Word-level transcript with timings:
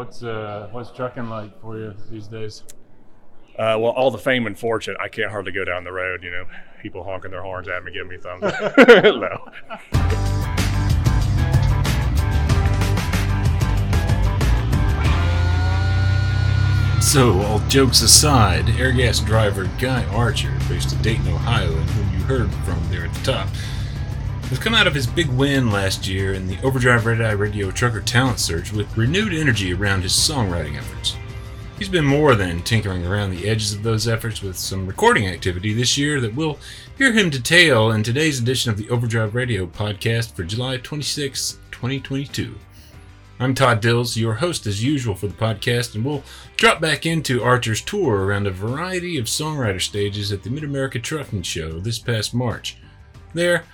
What's 0.00 0.22
uh 0.22 0.70
what's 0.72 0.90
trucking 0.92 1.28
like 1.28 1.60
for 1.60 1.76
you 1.76 1.94
these 2.10 2.26
days? 2.26 2.62
Uh, 3.58 3.76
well, 3.78 3.92
all 3.92 4.10
the 4.10 4.16
fame 4.16 4.46
and 4.46 4.58
fortune, 4.58 4.96
I 4.98 5.08
can't 5.08 5.30
hardly 5.30 5.52
go 5.52 5.62
down 5.62 5.84
the 5.84 5.92
road. 5.92 6.22
You 6.22 6.30
know, 6.30 6.46
people 6.80 7.04
honking 7.04 7.32
their 7.32 7.42
horns 7.42 7.68
at 7.68 7.84
me, 7.84 7.92
giving 7.92 8.08
me 8.08 8.16
thumbs 8.16 8.44
up. 8.44 8.78
no. 8.78 9.50
So, 17.02 17.42
all 17.42 17.58
jokes 17.68 18.00
aside, 18.00 18.64
Airgas 18.68 19.22
driver 19.26 19.68
Guy 19.78 20.06
Archer, 20.14 20.56
based 20.66 20.94
in 20.94 21.02
Dayton, 21.02 21.28
Ohio, 21.28 21.76
and 21.76 21.90
whom 21.90 22.18
you 22.18 22.24
heard 22.24 22.50
from 22.64 22.80
there 22.88 23.04
at 23.04 23.12
the 23.12 23.32
top, 23.32 23.48
has 24.50 24.58
come 24.58 24.74
out 24.74 24.88
of 24.88 24.94
his 24.94 25.06
big 25.06 25.28
win 25.28 25.70
last 25.70 26.08
year 26.08 26.34
in 26.34 26.48
the 26.48 26.58
Overdrive 26.64 27.06
Red 27.06 27.22
Eye 27.22 27.30
Radio 27.30 27.70
Trucker 27.70 28.00
Talent 28.00 28.40
Search 28.40 28.72
with 28.72 28.96
renewed 28.96 29.32
energy 29.32 29.72
around 29.72 30.02
his 30.02 30.12
songwriting 30.12 30.76
efforts. 30.76 31.16
He's 31.78 31.88
been 31.88 32.04
more 32.04 32.34
than 32.34 32.60
tinkering 32.62 33.06
around 33.06 33.30
the 33.30 33.48
edges 33.48 33.72
of 33.72 33.84
those 33.84 34.08
efforts 34.08 34.42
with 34.42 34.58
some 34.58 34.88
recording 34.88 35.28
activity 35.28 35.72
this 35.72 35.96
year 35.96 36.20
that 36.20 36.34
we'll 36.34 36.58
hear 36.98 37.12
him 37.12 37.30
detail 37.30 37.92
in 37.92 38.02
today's 38.02 38.40
edition 38.40 38.72
of 38.72 38.76
the 38.76 38.90
Overdrive 38.90 39.36
Radio 39.36 39.66
podcast 39.66 40.34
for 40.34 40.42
July 40.42 40.78
26, 40.78 41.60
2022. 41.70 42.58
I'm 43.38 43.54
Todd 43.54 43.80
Dills, 43.80 44.16
your 44.16 44.34
host 44.34 44.66
as 44.66 44.82
usual 44.82 45.14
for 45.14 45.28
the 45.28 45.34
podcast, 45.34 45.94
and 45.94 46.04
we'll 46.04 46.24
drop 46.56 46.80
back 46.80 47.06
into 47.06 47.44
Archer's 47.44 47.80
tour 47.80 48.26
around 48.26 48.48
a 48.48 48.50
variety 48.50 49.16
of 49.16 49.26
songwriter 49.26 49.80
stages 49.80 50.32
at 50.32 50.42
the 50.42 50.50
Mid 50.50 50.64
America 50.64 50.98
Trucking 50.98 51.42
Show 51.42 51.78
this 51.78 52.00
past 52.00 52.34
March. 52.34 52.78
There, 53.32 53.64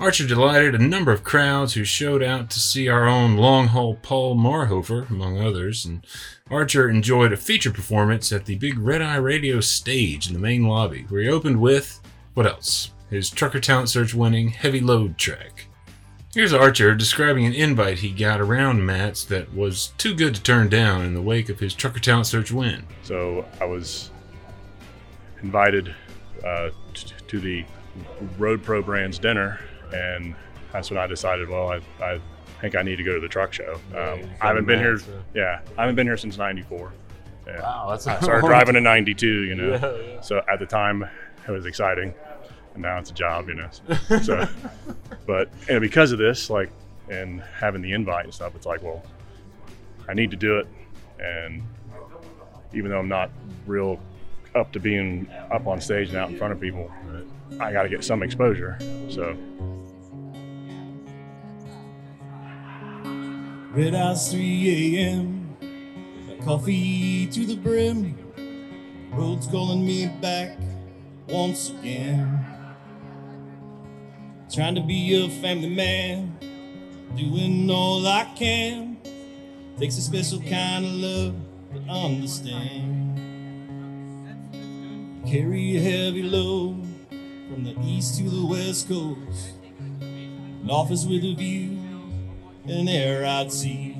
Archer 0.00 0.26
delighted 0.26 0.74
a 0.74 0.78
number 0.78 1.12
of 1.12 1.22
crowds 1.22 1.74
who 1.74 1.84
showed 1.84 2.22
out 2.22 2.50
to 2.50 2.60
see 2.60 2.88
our 2.88 3.06
own 3.06 3.36
long 3.36 3.68
haul 3.68 3.94
Paul 4.02 4.34
Marhoefer, 4.34 5.08
among 5.08 5.40
others, 5.40 5.84
and 5.84 6.04
Archer 6.50 6.90
enjoyed 6.90 7.32
a 7.32 7.36
feature 7.36 7.70
performance 7.70 8.32
at 8.32 8.44
the 8.44 8.56
big 8.56 8.76
Red 8.78 9.00
Eye 9.00 9.16
Radio 9.16 9.60
stage 9.60 10.26
in 10.26 10.34
the 10.34 10.40
main 10.40 10.66
lobby, 10.66 11.06
where 11.08 11.22
he 11.22 11.28
opened 11.28 11.60
with, 11.60 12.00
what 12.34 12.46
else? 12.46 12.90
His 13.08 13.30
Trucker 13.30 13.60
Talent 13.60 13.88
Search 13.88 14.14
winning 14.14 14.48
Heavy 14.48 14.80
Load 14.80 15.16
track. 15.16 15.68
Here's 16.34 16.52
Archer 16.52 16.96
describing 16.96 17.46
an 17.46 17.52
invite 17.52 18.00
he 18.00 18.10
got 18.10 18.40
around 18.40 18.84
MATS 18.84 19.24
that 19.26 19.54
was 19.54 19.92
too 19.96 20.12
good 20.14 20.34
to 20.34 20.42
turn 20.42 20.68
down 20.68 21.02
in 21.02 21.14
the 21.14 21.22
wake 21.22 21.48
of 21.48 21.60
his 21.60 21.72
Trucker 21.72 22.00
Talent 22.00 22.26
Search 22.26 22.50
win. 22.50 22.84
So 23.04 23.46
I 23.60 23.64
was 23.64 24.10
invited 25.40 25.94
uh, 26.44 26.70
t- 26.92 27.14
to 27.28 27.38
the 27.38 27.64
RoadPro 28.36 28.84
Brands 28.84 29.20
dinner, 29.20 29.60
and 29.94 30.34
that's 30.72 30.90
when 30.90 30.98
I 30.98 31.06
decided, 31.06 31.48
well, 31.48 31.68
I, 31.68 31.80
I 32.04 32.20
think 32.60 32.76
I 32.76 32.82
need 32.82 32.96
to 32.96 33.04
go 33.04 33.14
to 33.14 33.20
the 33.20 33.28
truck 33.28 33.52
show. 33.52 33.74
Um, 33.94 34.28
I 34.40 34.48
haven't 34.48 34.66
been 34.66 34.78
here, 34.78 34.98
yeah, 35.34 35.60
I 35.76 35.82
haven't 35.82 35.96
been 35.96 36.06
here 36.06 36.16
since 36.16 36.36
'94. 36.36 36.92
Yeah. 37.46 37.60
Wow, 37.60 37.86
that's 37.90 38.06
I 38.06 38.20
started 38.20 38.46
driving 38.46 38.76
in 38.76 38.82
'92, 38.82 39.44
you 39.44 39.54
know. 39.54 39.70
Yeah, 39.70 40.14
yeah. 40.14 40.20
So 40.20 40.42
at 40.50 40.58
the 40.58 40.66
time, 40.66 41.08
it 41.46 41.50
was 41.50 41.66
exciting, 41.66 42.14
and 42.74 42.82
now 42.82 42.98
it's 42.98 43.10
a 43.10 43.14
job, 43.14 43.48
you 43.48 43.54
know. 43.54 43.68
So, 44.22 44.48
but 45.26 45.50
and 45.68 45.80
because 45.80 46.12
of 46.12 46.18
this, 46.18 46.50
like, 46.50 46.70
and 47.08 47.42
having 47.42 47.82
the 47.82 47.92
invite 47.92 48.24
and 48.24 48.34
stuff, 48.34 48.54
it's 48.56 48.66
like, 48.66 48.82
well, 48.82 49.04
I 50.08 50.14
need 50.14 50.30
to 50.30 50.36
do 50.36 50.58
it, 50.58 50.66
and 51.20 51.62
even 52.72 52.90
though 52.90 52.98
I'm 52.98 53.08
not 53.08 53.30
real 53.66 54.00
up 54.54 54.72
to 54.72 54.80
being 54.80 55.28
up 55.50 55.66
on 55.66 55.80
stage 55.80 56.08
and 56.08 56.16
out 56.16 56.30
in 56.30 56.38
front 56.38 56.52
of 56.52 56.60
people, 56.60 56.90
I 57.60 57.72
got 57.72 57.82
to 57.82 57.88
get 57.88 58.04
some 58.04 58.22
exposure. 58.22 58.78
So 59.08 59.36
Red 63.74 63.92
eyes 63.92 64.30
3 64.30 64.96
a.m. 64.96 65.56
Coffee 66.44 67.26
to 67.26 67.44
the 67.44 67.56
brim. 67.56 68.16
Road's 69.10 69.48
calling 69.48 69.84
me 69.84 70.06
back 70.22 70.56
once 71.28 71.70
again. 71.70 72.46
Trying 74.48 74.76
to 74.76 74.80
be 74.80 75.16
a 75.16 75.28
family 75.40 75.70
man, 75.70 76.38
doing 77.16 77.68
all 77.68 78.06
I 78.06 78.32
can. 78.36 78.96
Takes 79.76 79.98
a 79.98 80.02
special 80.02 80.38
kind 80.42 80.84
of 80.84 80.92
love 80.92 81.34
to 81.72 81.80
understand. 81.90 83.18
Carry 85.26 85.78
a 85.78 85.80
heavy 85.80 86.22
load 86.22 86.86
from 87.50 87.64
the 87.64 87.74
east 87.82 88.18
to 88.18 88.30
the 88.30 88.46
west 88.46 88.88
coast. 88.88 89.54
An 90.00 90.70
office 90.70 91.04
with 91.06 91.24
a 91.24 91.34
view 91.34 91.73
and 92.66 92.88
air 92.88 93.26
I'd 93.26 93.52
see. 93.52 93.96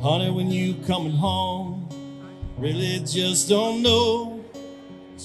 Honey, 0.00 0.30
when 0.30 0.50
you 0.50 0.74
coming 0.86 1.12
home, 1.12 1.88
really 2.56 3.00
just 3.00 3.48
don't 3.48 3.82
know. 3.82 4.44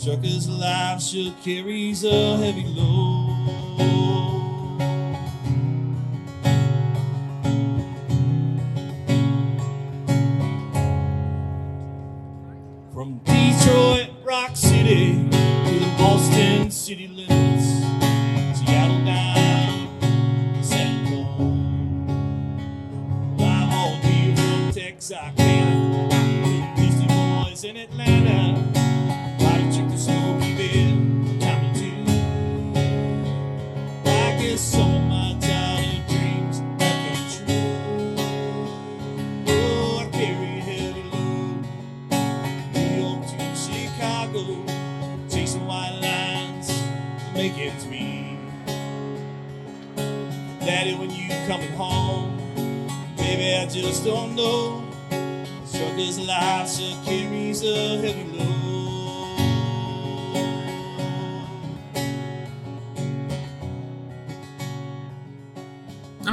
Trucker's 0.04 0.50
life 0.50 1.02
sure 1.02 1.34
carries 1.44 2.04
a 2.04 2.38
heavy 2.38 2.66
load. 2.66 3.28
From 12.94 13.20
Detroit, 13.20 14.10
Rock 14.24 14.56
City 14.56 15.14
to 15.14 15.80
the 15.80 15.96
Boston 15.98 16.72
city 16.72 17.08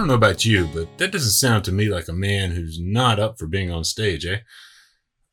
don't 0.08 0.20
know 0.20 0.26
about 0.26 0.46
you, 0.46 0.66
but 0.72 0.96
that 0.96 1.12
doesn't 1.12 1.32
sound 1.32 1.64
to 1.64 1.72
me 1.72 1.88
like 1.88 2.08
a 2.08 2.14
man 2.14 2.52
who's 2.52 2.80
not 2.80 3.20
up 3.20 3.38
for 3.38 3.46
being 3.46 3.70
on 3.70 3.84
stage, 3.84 4.24
eh? 4.24 4.38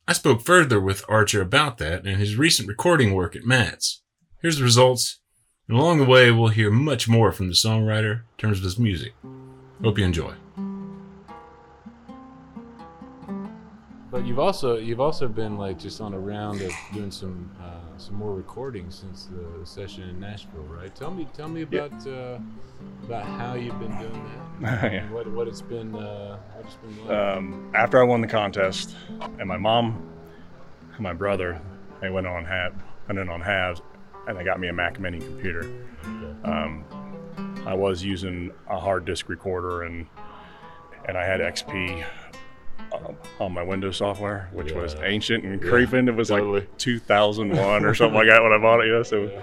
I 0.06 0.12
spoke 0.12 0.42
further 0.42 0.78
with 0.78 1.04
Archer 1.08 1.40
about 1.40 1.78
that 1.78 2.06
and 2.06 2.18
his 2.18 2.36
recent 2.36 2.68
recording 2.68 3.14
work 3.14 3.34
at 3.34 3.44
MATS. 3.44 4.02
Here's 4.42 4.58
the 4.58 4.64
results, 4.64 5.18
and 5.66 5.78
along 5.78 5.98
the 5.98 6.04
way, 6.04 6.30
we'll 6.30 6.48
hear 6.48 6.70
much 6.70 7.08
more 7.08 7.32
from 7.32 7.48
the 7.48 7.54
songwriter 7.54 8.12
in 8.12 8.36
terms 8.36 8.58
of 8.58 8.64
his 8.64 8.78
music. 8.78 9.14
Hope 9.82 9.98
you 9.98 10.04
enjoy. 10.04 10.34
But 14.16 14.24
you've 14.24 14.38
also 14.38 14.78
you've 14.78 14.98
also 15.00 15.28
been 15.28 15.58
like 15.58 15.78
just 15.78 16.00
on 16.00 16.14
a 16.14 16.18
round 16.18 16.62
of 16.62 16.72
doing 16.94 17.10
some 17.10 17.50
uh, 17.62 17.98
some 17.98 18.14
more 18.14 18.34
recordings 18.34 18.94
since 18.98 19.26
the 19.26 19.66
session 19.66 20.04
in 20.08 20.18
Nashville, 20.18 20.62
right? 20.70 20.94
Tell 20.94 21.10
me 21.10 21.28
tell 21.34 21.48
me 21.50 21.66
Yeah. 21.70 21.80
about 21.84 22.06
uh, 22.06 22.38
about 23.04 23.26
how 23.26 23.56
you've 23.56 23.78
been 23.78 23.94
doing 23.98 24.24
that. 24.62 24.82
Yeah. 24.90 25.00
and 25.02 25.10
what 25.12 25.30
what 25.30 25.46
it's 25.48 25.60
been 25.60 25.94
uh, 25.94 26.38
what 26.54 26.64
it's 26.64 26.76
been 26.76 27.06
like. 27.06 27.14
um, 27.14 27.70
after 27.74 28.00
I 28.00 28.04
won 28.04 28.22
the 28.22 28.26
contest, 28.26 28.96
and 29.38 29.46
my 29.46 29.58
mom 29.58 30.02
and 30.94 31.00
my 31.00 31.12
brother, 31.12 31.60
they 32.00 32.08
went 32.08 32.26
on 32.26 32.46
have 32.46 32.72
went 33.08 33.18
in 33.18 33.28
on 33.28 33.42
halves, 33.42 33.82
and 34.28 34.38
they 34.38 34.44
got 34.44 34.58
me 34.58 34.68
a 34.68 34.72
Mac 34.72 34.98
Mini 34.98 35.18
computer. 35.18 35.70
Um, 36.42 36.86
I 37.66 37.74
was 37.74 38.02
using 38.02 38.50
a 38.66 38.80
hard 38.80 39.04
disk 39.04 39.28
recorder, 39.28 39.82
and 39.82 40.06
and 41.06 41.18
I 41.18 41.24
had 41.26 41.40
XP 41.40 42.02
on 43.40 43.52
my 43.52 43.62
Windows 43.62 43.96
software, 43.98 44.48
which 44.52 44.72
was 44.72 44.94
ancient 45.02 45.44
and 45.44 45.62
Yeah, 45.62 45.68
creeping. 45.68 46.08
It 46.08 46.14
was 46.14 46.28
totally. 46.28 46.60
like 46.60 46.78
2001 46.78 47.84
or 47.84 47.94
something 47.94 48.14
like 48.14 48.28
that 48.28 48.42
when 48.42 48.52
I 48.52 48.58
bought 48.58 48.80
it. 48.80 48.86
You 48.86 48.92
know, 48.94 49.02
so 49.02 49.42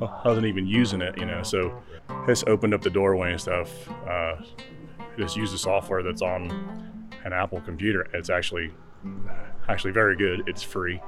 I 0.00 0.28
wasn't 0.28 0.46
even 0.46 0.66
using 0.66 1.00
it. 1.00 1.16
You 1.18 1.26
know, 1.26 1.42
so 1.42 1.82
this 2.26 2.44
opened 2.46 2.74
up 2.74 2.82
the 2.82 2.90
doorway 2.90 3.32
and 3.32 3.40
stuff. 3.40 3.88
Uh, 4.08 4.36
just 5.18 5.36
use 5.36 5.50
the 5.52 5.58
software 5.58 6.02
that's 6.02 6.22
on 6.22 6.50
an 7.24 7.32
Apple 7.32 7.60
computer. 7.62 8.06
It's 8.12 8.30
actually 8.30 8.72
actually 9.68 9.92
very 9.92 10.16
good. 10.16 10.42
It's 10.46 10.62
free, 10.62 11.00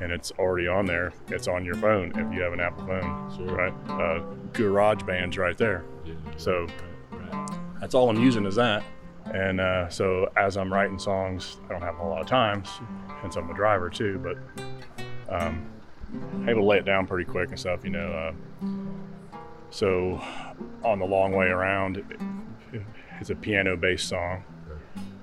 and 0.00 0.12
it's 0.12 0.30
already 0.38 0.68
on 0.68 0.86
there. 0.86 1.12
It's 1.28 1.48
on 1.48 1.64
your 1.64 1.74
phone 1.74 2.12
if 2.16 2.32
you 2.34 2.40
have 2.42 2.52
an 2.52 2.60
Apple 2.60 2.86
phone, 2.86 3.32
Sure. 3.36 3.56
right? 3.56 3.72
Uh, 3.88 4.22
GarageBand's 4.52 5.36
right 5.38 5.56
there. 5.58 5.84
Yeah, 6.04 6.14
So 6.36 6.66
right, 7.10 7.32
right. 7.32 7.50
that's 7.80 7.94
all 7.94 8.08
I'm 8.08 8.20
using 8.22 8.46
is 8.46 8.54
that. 8.56 8.82
And 9.32 9.60
uh, 9.60 9.88
so 9.88 10.30
as 10.36 10.56
I'm 10.56 10.72
writing 10.72 10.98
songs, 10.98 11.58
I 11.66 11.72
don't 11.72 11.82
have 11.82 11.98
a 11.98 12.04
lot 12.04 12.20
of 12.20 12.26
times, 12.26 12.68
hence 13.20 13.36
I'm 13.36 13.48
a 13.48 13.54
driver 13.54 13.88
too, 13.88 14.18
but 14.18 14.36
um, 15.28 15.64
I'm 16.34 16.48
able 16.48 16.62
to 16.62 16.66
lay 16.66 16.78
it 16.78 16.84
down 16.84 17.06
pretty 17.06 17.30
quick 17.30 17.50
and 17.50 17.58
stuff, 17.58 17.84
you 17.84 17.90
know. 17.90 18.32
Uh, 18.62 18.66
so 19.70 20.20
on 20.82 20.98
the 20.98 21.04
long 21.04 21.32
way 21.32 21.46
around, 21.46 21.98
it, 21.98 22.04
it's 23.20 23.30
a 23.30 23.36
piano-based 23.36 24.08
song, 24.08 24.42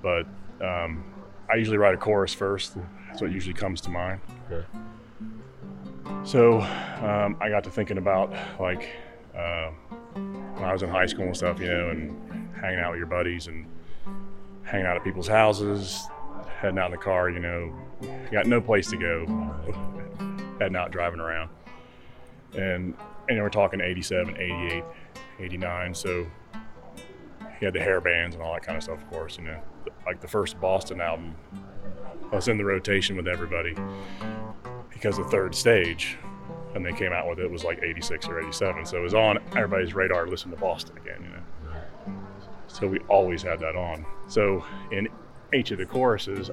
but 0.02 0.26
um, 0.62 1.04
I 1.52 1.56
usually 1.56 1.76
write 1.76 1.94
a 1.94 1.98
chorus 1.98 2.32
first. 2.32 2.76
That's 3.08 3.20
what 3.20 3.30
usually 3.30 3.54
comes 3.54 3.80
to 3.82 3.90
mind. 3.90 4.20
Okay. 4.50 4.66
So 6.24 6.60
um, 6.60 7.36
I 7.40 7.50
got 7.50 7.64
to 7.64 7.70
thinking 7.70 7.98
about 7.98 8.32
like 8.58 8.88
uh, 9.36 9.70
when 10.14 10.64
I 10.64 10.72
was 10.72 10.82
in 10.82 10.88
high 10.88 11.06
school 11.06 11.26
and 11.26 11.36
stuff, 11.36 11.60
you 11.60 11.68
know, 11.68 11.90
and 11.90 12.50
hanging 12.56 12.80
out 12.80 12.92
with 12.92 12.98
your 12.98 13.06
buddies 13.06 13.46
and 13.48 13.66
hanging 14.68 14.86
out 14.86 14.96
at 14.96 15.04
people's 15.04 15.28
houses, 15.28 16.06
heading 16.60 16.78
out 16.78 16.86
in 16.86 16.92
the 16.92 16.98
car, 16.98 17.30
you 17.30 17.40
know, 17.40 17.74
got 18.30 18.46
no 18.46 18.60
place 18.60 18.88
to 18.90 18.96
go, 18.96 19.24
heading 20.60 20.76
out 20.76 20.90
driving 20.90 21.20
around. 21.20 21.50
And, 22.54 22.94
and 23.28 23.42
we're 23.42 23.48
talking 23.48 23.80
87, 23.80 24.36
88, 24.36 24.84
89. 25.40 25.94
So 25.94 26.26
he 27.58 27.64
had 27.64 27.74
the 27.74 27.80
hair 27.80 28.00
bands 28.00 28.34
and 28.34 28.42
all 28.42 28.52
that 28.52 28.62
kind 28.62 28.76
of 28.76 28.82
stuff, 28.84 28.98
of 28.98 29.10
course, 29.10 29.38
you 29.38 29.44
know. 29.44 29.60
Like 30.06 30.20
the 30.20 30.28
first 30.28 30.60
Boston 30.60 31.00
album, 31.00 31.34
I 32.30 32.36
was 32.36 32.48
in 32.48 32.58
the 32.58 32.64
rotation 32.64 33.16
with 33.16 33.26
everybody 33.26 33.74
because 34.90 35.16
the 35.16 35.24
third 35.24 35.54
stage, 35.54 36.18
and 36.74 36.84
they 36.84 36.92
came 36.92 37.12
out 37.12 37.28
with 37.28 37.38
it 37.38 37.50
was 37.50 37.64
like 37.64 37.82
86 37.82 38.28
or 38.28 38.40
87. 38.40 38.84
So 38.84 38.98
it 38.98 39.02
was 39.02 39.14
on 39.14 39.38
everybody's 39.56 39.94
radar 39.94 40.26
to 40.26 40.30
listen 40.30 40.50
to 40.50 40.56
Boston 40.56 40.96
again, 40.98 41.22
you 41.22 41.30
know. 41.30 41.42
So 42.68 42.86
we 42.86 43.00
always 43.08 43.42
had 43.42 43.60
that 43.60 43.76
on. 43.76 44.06
So 44.28 44.64
in 44.92 45.08
each 45.52 45.70
of 45.70 45.78
the 45.78 45.86
choruses, 45.86 46.50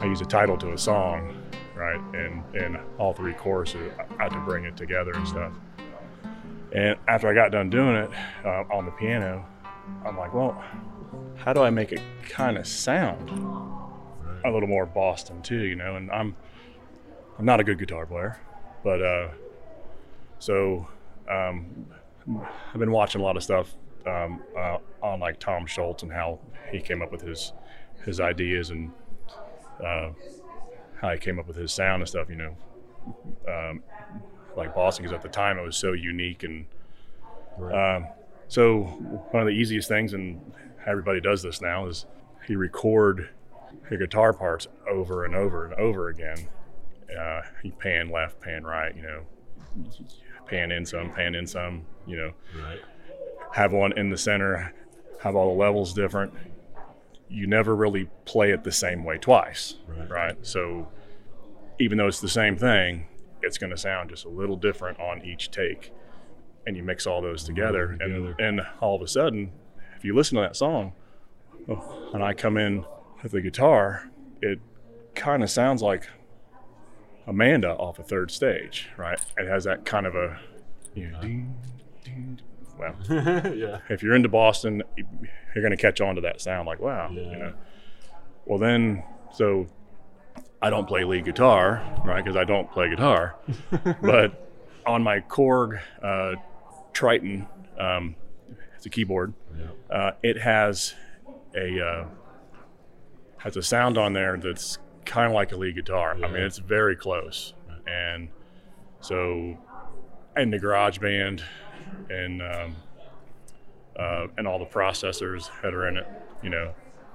I 0.00 0.04
use 0.04 0.20
a 0.20 0.26
title 0.26 0.56
to 0.58 0.72
a 0.72 0.78
song, 0.78 1.42
right? 1.74 2.00
And 2.14 2.42
and 2.54 2.78
all 2.98 3.12
three 3.14 3.34
choruses, 3.34 3.92
I 3.98 4.24
had 4.24 4.32
to 4.32 4.40
bring 4.40 4.64
it 4.64 4.76
together 4.76 5.12
and 5.12 5.26
stuff. 5.26 5.52
And 6.72 6.96
after 7.08 7.28
I 7.28 7.34
got 7.34 7.50
done 7.50 7.70
doing 7.70 7.96
it 7.96 8.10
uh, 8.44 8.64
on 8.70 8.84
the 8.84 8.90
piano, 8.92 9.46
I'm 10.04 10.18
like, 10.18 10.34
well, 10.34 10.62
how 11.36 11.52
do 11.52 11.62
I 11.62 11.70
make 11.70 11.92
it 11.92 12.00
kind 12.28 12.58
of 12.58 12.66
sound 12.66 13.30
a 14.44 14.50
little 14.50 14.68
more 14.68 14.84
Boston 14.84 15.40
too, 15.40 15.64
you 15.64 15.76
know? 15.76 15.96
And 15.96 16.10
I'm 16.10 16.36
I'm 17.38 17.44
not 17.44 17.60
a 17.60 17.64
good 17.64 17.78
guitar 17.78 18.04
player, 18.04 18.38
but 18.82 19.00
uh, 19.00 19.28
so 20.38 20.88
um, 21.30 21.86
I've 22.72 22.80
been 22.80 22.90
watching 22.90 23.20
a 23.20 23.24
lot 23.24 23.36
of 23.36 23.42
stuff 23.42 23.74
um, 24.06 24.42
uh, 24.56 24.78
on 25.02 25.20
like 25.20 25.38
Tom 25.38 25.66
Scholz 25.66 26.02
and 26.02 26.12
how 26.12 26.38
he 26.70 26.80
came 26.80 27.02
up 27.02 27.12
with 27.12 27.22
his 27.22 27.52
his 28.04 28.20
ideas 28.20 28.70
and 28.70 28.92
uh, 29.84 30.10
how 31.00 31.10
he 31.10 31.18
came 31.18 31.38
up 31.38 31.46
with 31.46 31.56
his 31.56 31.72
sound 31.72 32.02
and 32.02 32.08
stuff. 32.08 32.28
You 32.28 32.36
know, 32.36 32.56
um, 33.48 33.82
like 34.56 34.74
Boston, 34.74 35.04
because 35.04 35.14
at 35.14 35.22
the 35.22 35.28
time 35.28 35.58
it 35.58 35.62
was 35.62 35.76
so 35.76 35.92
unique 35.92 36.42
and 36.42 36.66
um, 37.72 38.06
so 38.46 38.82
one 39.30 39.42
of 39.42 39.46
the 39.46 39.54
easiest 39.54 39.88
things, 39.88 40.14
and 40.14 40.40
everybody 40.86 41.20
does 41.20 41.42
this 41.42 41.60
now, 41.60 41.86
is 41.86 42.06
you 42.48 42.56
record 42.58 43.28
your 43.90 43.98
guitar 43.98 44.32
parts 44.32 44.66
over 44.88 45.24
and 45.24 45.34
over 45.34 45.64
and 45.64 45.74
over 45.74 46.08
again. 46.08 46.48
Uh, 47.18 47.42
you 47.62 47.72
pan 47.72 48.10
left, 48.10 48.40
pan 48.40 48.64
right, 48.64 48.94
you 48.96 49.02
know, 49.02 49.22
pan 50.46 50.70
in 50.72 50.86
some, 50.86 51.10
pan 51.12 51.34
in 51.34 51.46
some, 51.46 51.84
you 52.06 52.16
know, 52.16 52.32
Right. 52.62 52.80
Have 53.52 53.72
one 53.72 53.96
in 53.98 54.10
the 54.10 54.18
center, 54.18 54.72
have 55.22 55.34
all 55.36 55.54
the 55.54 55.58
levels 55.60 55.92
different. 55.94 56.32
You 57.28 57.46
never 57.46 57.74
really 57.76 58.08
play 58.24 58.50
it 58.52 58.64
the 58.64 58.72
same 58.72 59.04
way 59.04 59.18
twice, 59.18 59.74
Right. 59.86 60.10
right? 60.10 60.36
So 60.46 60.88
even 61.78 61.98
though 61.98 62.06
it's 62.08 62.20
the 62.20 62.28
same 62.28 62.56
thing, 62.56 63.06
it's 63.42 63.58
going 63.58 63.70
to 63.70 63.76
sound 63.76 64.10
just 64.10 64.24
a 64.24 64.28
little 64.28 64.56
different 64.56 64.98
on 64.98 65.22
each 65.24 65.50
take. 65.50 65.92
And 66.66 66.76
you 66.76 66.82
mix 66.82 67.06
all 67.06 67.22
those 67.22 67.44
together, 67.44 67.92
together. 67.92 68.34
and 68.38 68.58
and 68.60 68.66
all 68.80 68.94
of 68.96 69.02
a 69.02 69.08
sudden, 69.08 69.52
if 69.96 70.04
you 70.04 70.14
listen 70.14 70.36
to 70.36 70.42
that 70.42 70.56
song, 70.56 70.92
oh, 71.68 72.10
and 72.12 72.22
I 72.22 72.34
come 72.34 72.56
in 72.58 72.84
with 73.22 73.32
the 73.32 73.40
guitar, 73.40 74.10
it 74.42 74.58
kind 75.14 75.42
of 75.42 75.48
sounds 75.50 75.82
like 75.82 76.08
Amanda 77.26 77.70
off 77.70 77.98
a 77.98 78.02
third 78.02 78.30
stage, 78.30 78.88
right? 78.96 79.18
It 79.36 79.48
has 79.48 79.64
that 79.64 79.84
kind 79.84 80.06
of 80.06 80.14
a, 80.14 80.38
you 80.94 81.10
know, 81.10 81.20
ding, 81.20 81.54
well, 82.78 82.94
yeah. 83.54 83.78
if 83.88 84.02
you're 84.02 84.14
into 84.14 84.28
Boston, 84.28 84.82
you're 84.96 85.62
going 85.62 85.70
to 85.70 85.76
catch 85.76 86.00
on 86.00 86.14
to 86.16 86.20
that 86.22 86.40
sound 86.40 86.66
like, 86.66 86.80
wow, 86.80 87.10
Yeah. 87.12 87.22
you 87.22 87.36
know. 87.38 87.52
Well, 88.46 88.58
then, 88.58 89.02
so 89.32 89.66
I 90.62 90.70
don't 90.70 90.86
play 90.86 91.04
lead 91.04 91.24
guitar, 91.24 91.82
right? 92.04 92.24
Because 92.24 92.36
I 92.36 92.44
don't 92.44 92.70
play 92.70 92.88
guitar. 92.88 93.36
but 94.02 94.50
on 94.86 95.02
my 95.02 95.20
Korg 95.20 95.80
uh, 96.02 96.34
Triton, 96.92 97.46
um, 97.78 98.16
it's 98.76 98.86
a 98.86 98.90
keyboard. 98.90 99.34
Yeah. 99.58 99.94
Uh, 99.96 100.12
it 100.22 100.38
has 100.40 100.94
a 101.54 101.80
uh, 101.84 102.04
has 103.38 103.56
a 103.56 103.62
sound 103.62 103.98
on 103.98 104.12
there 104.12 104.36
that's 104.36 104.78
kind 105.04 105.26
of 105.26 105.32
like 105.32 105.52
a 105.52 105.56
lead 105.56 105.74
guitar. 105.74 106.12
I 106.14 106.28
mean, 106.28 106.36
it's 106.42 106.58
very 106.58 106.96
close, 106.96 107.54
and 107.86 108.28
so 109.00 109.58
and 110.36 110.52
the 110.52 110.58
GarageBand 110.58 111.42
and 112.10 112.42
um, 112.42 112.76
uh, 113.98 114.26
and 114.36 114.46
all 114.46 114.58
the 114.58 114.66
processors 114.66 115.50
that 115.62 115.74
are 115.74 115.88
in 115.88 115.96
it, 115.96 116.06
you 116.42 116.50
know. 116.50 116.74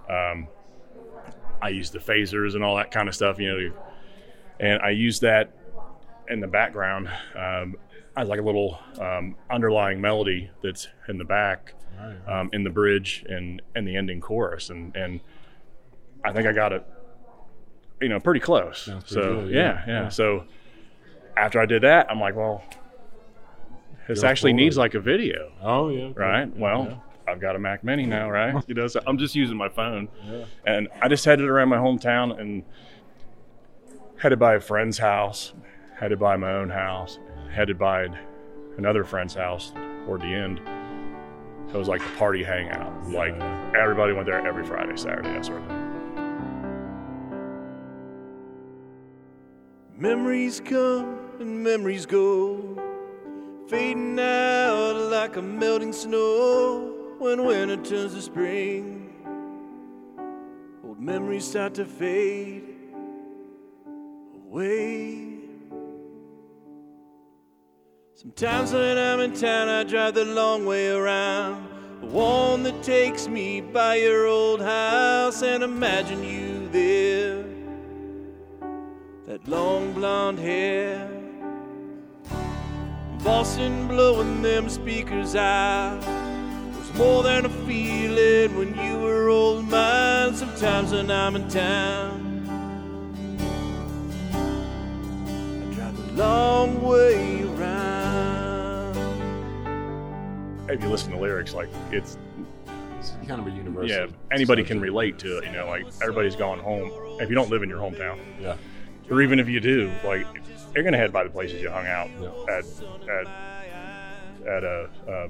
Um, 0.09 0.47
I 1.61 1.69
use 1.69 1.91
the 1.91 1.99
phasers 1.99 2.55
and 2.55 2.63
all 2.63 2.75
that 2.75 2.91
kind 2.91 3.07
of 3.07 3.15
stuff, 3.15 3.39
you 3.39 3.47
know, 3.49 3.73
and 4.59 4.81
I 4.81 4.89
use 4.89 5.21
that 5.21 5.53
in 6.27 6.41
the 6.41 6.47
background 6.47 7.09
um, 7.35 7.75
as 8.17 8.27
like 8.27 8.39
a 8.39 8.43
little 8.43 8.77
um, 8.99 9.35
underlying 9.49 10.01
melody 10.01 10.49
that's 10.61 10.87
in 11.07 11.17
the 11.17 11.23
back, 11.25 11.73
Right. 11.97 12.27
um, 12.39 12.49
in 12.53 12.63
the 12.63 12.69
bridge 12.69 13.23
and 13.29 13.61
and 13.75 13.87
the 13.87 13.95
ending 13.95 14.19
chorus, 14.19 14.69
and 14.69 14.93
and 14.95 15.21
I 16.25 16.33
think 16.33 16.47
I 16.47 16.51
got 16.51 16.73
it, 16.73 16.85
you 18.01 18.09
know, 18.09 18.19
pretty 18.19 18.39
close. 18.41 18.85
Pretty 18.85 19.05
so 19.07 19.21
good, 19.41 19.51
yeah, 19.51 19.59
yeah, 19.59 19.83
yeah, 19.87 20.01
yeah. 20.03 20.09
So 20.09 20.43
after 21.37 21.59
I 21.61 21.65
did 21.65 21.83
that, 21.83 22.09
I'm 22.11 22.19
like, 22.19 22.35
well, 22.35 22.63
this 24.07 24.21
Go 24.21 24.27
actually 24.27 24.53
needs 24.53 24.77
like 24.77 24.94
a 24.95 25.00
video 25.00 25.51
Oh 25.61 25.89
yeah. 25.89 26.03
okay. 26.05 26.19
right? 26.19 26.47
Yeah, 26.53 26.61
Well, 26.61 27.03
I've 27.27 27.39
got 27.39 27.55
a 27.55 27.59
Mac 27.59 27.83
Mini 27.83 28.05
now, 28.05 28.29
right? 28.29 28.53
You 28.67 28.75
know, 28.75 28.88
so 28.88 29.00
I'm 29.07 29.17
just 29.17 29.33
using 29.35 29.55
my 29.57 29.69
phone, 29.69 30.09
Yeah. 30.25 30.45
and 30.65 30.88
I 31.01 31.07
just 31.07 31.23
headed 31.25 31.47
around 31.47 31.69
my 31.69 31.77
hometown 31.77 32.39
and 32.39 32.63
headed 34.18 34.39
by 34.39 34.56
a 34.56 34.59
friend's 34.59 34.97
house, 34.97 35.54
headed 35.95 36.19
by 36.19 36.35
my 36.37 36.51
own 36.54 36.69
house, 36.69 37.19
headed 37.51 37.78
by 37.80 38.07
another 38.78 39.04
friend's 39.04 39.33
house 39.35 39.71
toward 40.06 40.21
the 40.21 40.28
end. 40.33 40.59
It 41.73 41.78
was 41.78 41.87
like 41.87 42.01
a 42.01 42.18
party 42.18 42.44
hangout. 42.44 42.92
Like 43.09 43.33
everybody 43.75 44.13
went 44.13 44.25
there 44.28 44.45
every 44.45 44.66
Friday, 44.66 44.95
Saturday, 44.97 45.30
that 45.30 45.45
sort 45.45 45.61
of 45.61 45.68
thing. 45.68 45.80
Memories 49.97 50.59
come 50.59 51.19
and 51.39 51.63
memories 51.63 52.06
go, 52.06 52.78
fading 53.67 54.19
out 54.19 54.93
like 55.11 55.35
a 55.37 55.41
melting 55.41 55.93
snow 55.93 57.15
when 57.19 57.45
winter 57.45 57.77
turns 57.77 58.13
to 58.13 58.21
spring. 58.21 59.13
Old 60.83 60.99
memories 60.99 61.45
start 61.45 61.73
to 61.75 61.85
fade 61.85 62.75
away. 64.35 65.39
Sometimes 68.15 68.73
when 68.73 68.97
I'm 68.97 69.19
in 69.19 69.33
town, 69.33 69.67
I 69.67 69.83
drive 69.83 70.13
the 70.15 70.25
long 70.25 70.65
way 70.65 70.89
around. 70.89 71.67
The 72.01 72.07
one 72.07 72.63
that 72.63 72.83
takes 72.83 73.27
me 73.27 73.61
by 73.61 73.95
your 73.95 74.27
old 74.27 74.61
house 74.61 75.41
and 75.41 75.63
imagine 75.63 76.23
you 76.23 76.67
there 76.69 77.43
that 79.25 79.47
long 79.47 79.93
blonde 79.93 80.37
hair. 80.37 81.12
Boston 83.23 83.87
blowing 83.87 84.42
them 84.42 84.68
speakers 84.69 85.33
out 85.35 85.97
was 86.77 86.94
more 86.95 87.23
than 87.23 87.45
a 87.45 87.49
feeling 87.49 88.56
when 88.57 88.75
you 88.77 88.99
were 88.99 89.30
old 89.30 89.69
mine. 89.69 90.35
Sometimes 90.35 90.92
when 90.92 91.09
I'm 91.09 91.35
in 91.37 91.47
town, 91.47 92.19
I 94.33 95.73
drive 95.73 95.97
a 95.97 96.11
long 96.13 96.81
way 96.81 97.44
around. 97.44 98.97
If 100.69 100.81
you 100.83 100.89
listen 100.89 101.11
to 101.11 101.18
lyrics, 101.18 101.53
like 101.53 101.69
it's 101.92 102.18
It's 102.99 103.11
kind 103.27 103.39
of 103.39 103.47
a 103.47 103.51
universal. 103.51 103.87
yeah, 103.89 104.07
anybody 104.31 104.63
can 104.63 104.81
relate 104.81 105.18
to 105.19 105.37
it. 105.37 105.45
You 105.45 105.51
know, 105.53 105.68
like 105.68 105.85
everybody's 106.01 106.35
gone 106.35 106.59
home. 106.59 106.92
If 107.21 107.30
you 107.30 107.35
don't 107.35 107.49
live 107.49 107.63
in 107.63 107.69
your 107.69 107.80
hometown, 107.80 108.19
Yeah. 108.42 108.56
or 109.09 109.21
even 109.21 109.39
if 109.39 109.47
you 109.47 109.59
do, 109.61 109.89
like 110.03 110.25
you're 110.75 110.83
gonna 110.83 110.97
head 110.97 111.11
by 111.13 111.23
the 111.23 111.30
places 111.30 111.61
you 111.61 111.69
hung 111.69 111.87
out 111.87 112.09
Yeah. 112.19 112.30
at, 112.57 112.65
at 113.09 113.27
at 114.47 114.63
a 114.63 114.89
uh, 115.07 115.27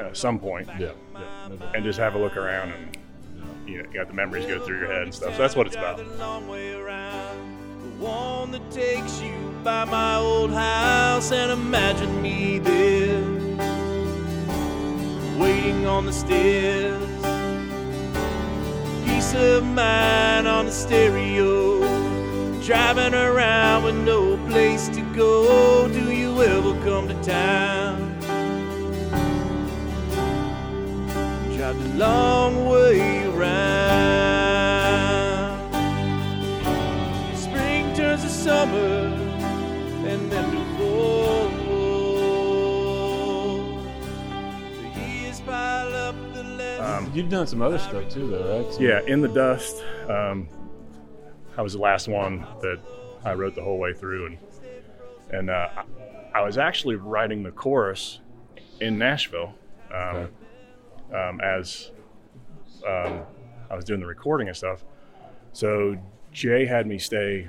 at 0.00 0.16
some 0.16 0.38
point 0.38 0.68
Yeah. 0.78 0.92
yeah. 1.14 1.48
and 1.74 1.84
just 1.84 1.98
have 1.98 2.14
a 2.14 2.18
look 2.18 2.36
around 2.36 2.70
and 2.72 2.96
you 3.66 3.78
know 3.82 3.88
you 3.88 3.94
got 3.94 4.08
the 4.08 4.14
memories 4.14 4.46
go 4.46 4.58
through 4.64 4.78
your 4.78 4.86
head 4.92 5.02
and 5.02 5.14
stuff. 5.14 5.32
So 5.32 5.38
that's 5.42 5.54
what 5.56 5.66
it's 5.66 5.76
about. 5.76 5.96
Got 5.98 6.18
long 6.18 6.48
way 6.48 6.74
around. 6.74 7.38
The 7.82 8.04
one 8.04 8.50
that 8.52 8.70
takes 8.70 9.20
you 9.20 9.34
by 9.62 9.84
my 9.84 10.16
old 10.16 10.50
house 10.52 11.32
and 11.32 11.50
imagine 11.52 12.20
me 12.22 12.58
there, 12.58 13.22
waiting 15.38 15.86
on 15.86 16.06
the 16.06 16.12
stairs. 16.12 17.02
Peace 19.06 19.34
of 19.34 19.64
mind 19.64 20.46
on 20.48 20.66
the 20.66 20.72
stereo, 20.72 21.80
driving 22.62 23.14
around 23.14 23.84
with 23.84 23.96
no 23.96 24.36
place 24.54 24.88
to 24.88 25.00
go. 25.16 25.88
Do 25.88 26.12
you 26.12 26.40
ever 26.42 26.72
come 26.84 27.08
to 27.08 27.14
town? 27.24 27.96
Drive 31.56 31.76
the 31.82 31.88
long 31.98 32.66
way 32.66 33.24
around. 33.26 34.14
Spring 37.36 37.92
turns 37.96 38.22
to 38.22 38.28
summer, 38.28 38.78
and 40.10 40.30
then 40.30 40.50
to 40.52 40.64
fall. 40.78 41.48
The 44.82 44.88
years 45.00 45.40
pile 45.40 45.92
up. 45.96 46.14
Um, 46.80 47.10
You've 47.12 47.28
done 47.28 47.48
some 47.48 47.60
other 47.60 47.78
stuff 47.80 48.08
too, 48.08 48.28
though, 48.28 48.62
right? 48.62 48.72
Some- 48.72 48.84
Yeah, 48.84 49.00
in 49.08 49.20
the 49.20 49.28
dust. 49.28 49.82
Um, 50.08 50.48
I 51.56 51.62
was 51.62 51.72
the 51.72 51.80
last 51.80 52.06
one 52.06 52.46
that 52.60 52.78
I 53.24 53.34
wrote 53.34 53.54
the 53.54 53.62
whole 53.62 53.78
way 53.78 53.92
through, 53.92 54.26
and 54.26 54.38
and 55.30 55.50
uh, 55.50 55.68
I, 56.34 56.42
was 56.42 56.58
actually 56.58 56.96
writing 56.96 57.42
the 57.42 57.50
chorus 57.50 58.20
in 58.80 58.98
Nashville 58.98 59.54
um, 59.92 59.98
Okay. 60.16 60.30
um, 61.16 61.40
as 61.40 61.90
um, 62.86 63.22
I 63.70 63.74
was 63.74 63.84
doing 63.84 64.00
the 64.00 64.06
recording 64.06 64.48
and 64.48 64.56
stuff. 64.56 64.84
So 65.52 65.96
Jay 66.32 66.66
had 66.66 66.86
me 66.86 66.98
stay 66.98 67.48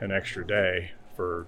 an 0.00 0.10
extra 0.10 0.46
day 0.46 0.92
for 1.16 1.46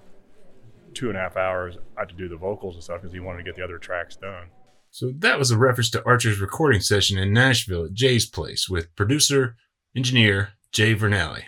two 0.93 1.09
and 1.09 1.17
a 1.17 1.21
half 1.21 1.35
hours. 1.37 1.77
I 1.97 2.01
had 2.01 2.09
to 2.09 2.15
do 2.15 2.27
the 2.29 2.37
vocals 2.37 2.75
and 2.75 2.83
stuff 2.83 3.01
because 3.01 3.13
he 3.13 3.19
wanted 3.19 3.39
to 3.39 3.43
get 3.43 3.55
the 3.55 3.63
other 3.63 3.77
tracks 3.79 4.15
done. 4.15 4.47
So 4.91 5.11
that 5.19 5.37
was 5.37 5.51
a 5.51 5.57
reference 5.57 5.89
to 5.91 6.03
Archer's 6.05 6.39
recording 6.39 6.81
session 6.81 7.17
in 7.17 7.33
Nashville 7.33 7.85
at 7.85 7.93
Jay's 7.93 8.25
place 8.25 8.69
with 8.69 8.95
producer, 8.95 9.55
engineer 9.95 10.53
Jay 10.71 10.93
Vernally. 10.95 11.43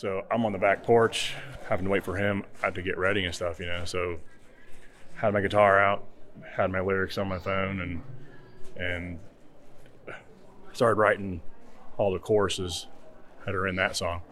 So 0.00 0.24
I'm 0.30 0.46
on 0.46 0.52
the 0.52 0.58
back 0.58 0.82
porch, 0.82 1.34
having 1.68 1.84
to 1.84 1.90
wait 1.90 2.06
for 2.06 2.16
him. 2.16 2.42
I 2.62 2.68
had 2.68 2.74
to 2.76 2.80
get 2.80 2.96
ready 2.96 3.26
and 3.26 3.34
stuff, 3.34 3.60
you 3.60 3.66
know. 3.66 3.84
So 3.84 4.18
had 5.16 5.34
my 5.34 5.42
guitar 5.42 5.78
out, 5.78 6.06
had 6.56 6.72
my 6.72 6.80
lyrics 6.80 7.18
on 7.18 7.28
my 7.28 7.38
phone, 7.38 7.80
and 7.82 8.02
and 8.78 9.18
started 10.72 10.98
writing 10.98 11.42
all 11.98 12.14
the 12.14 12.18
choruses 12.18 12.86
that 13.44 13.54
are 13.54 13.68
in 13.68 13.76
that 13.76 13.94
song. 13.94 14.22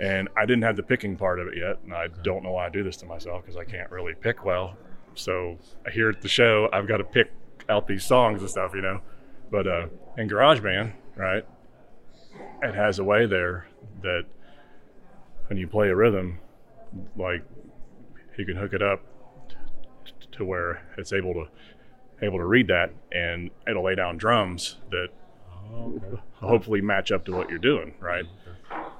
And 0.00 0.28
I 0.36 0.44
didn't 0.46 0.64
have 0.64 0.74
the 0.74 0.82
picking 0.82 1.16
part 1.16 1.38
of 1.38 1.46
it 1.46 1.56
yet, 1.56 1.78
and 1.84 1.94
I 1.94 2.08
don't 2.24 2.42
know 2.42 2.50
why 2.50 2.66
I 2.66 2.68
do 2.68 2.82
this 2.82 2.96
to 2.96 3.06
myself 3.06 3.42
because 3.42 3.56
I 3.56 3.62
can't 3.62 3.92
really 3.92 4.14
pick 4.14 4.44
well. 4.44 4.76
So 5.14 5.58
here 5.92 6.08
at 6.08 6.22
the 6.22 6.28
show, 6.28 6.68
I've 6.72 6.88
got 6.88 6.96
to 6.96 7.04
pick 7.04 7.30
out 7.68 7.86
these 7.86 8.04
songs 8.04 8.40
and 8.40 8.50
stuff, 8.50 8.74
you 8.74 8.82
know. 8.82 9.00
But 9.48 9.68
uh, 9.68 9.86
in 10.18 10.28
GarageBand, 10.28 10.92
right, 11.14 11.46
it 12.64 12.74
has 12.74 12.98
a 12.98 13.04
way 13.04 13.26
there 13.26 13.68
that 14.02 14.24
when 15.48 15.58
you 15.58 15.66
play 15.68 15.88
a 15.88 15.96
rhythm, 15.96 16.38
like 17.16 17.42
you 18.38 18.44
can 18.44 18.56
hook 18.56 18.72
it 18.72 18.82
up 18.82 19.02
to 20.32 20.44
where 20.44 20.82
it's 20.98 21.12
able 21.12 21.32
to 21.34 21.46
able 22.22 22.38
to 22.38 22.44
read 22.46 22.68
that, 22.68 22.90
and 23.12 23.50
it'll 23.68 23.84
lay 23.84 23.94
down 23.94 24.16
drums 24.16 24.76
that 24.90 25.08
Oh, 25.68 25.94
okay. 25.96 26.22
hopefully 26.34 26.80
match 26.80 27.10
up 27.10 27.24
to 27.24 27.32
what 27.32 27.50
you're 27.50 27.58
doing, 27.58 27.92
right? 28.00 28.24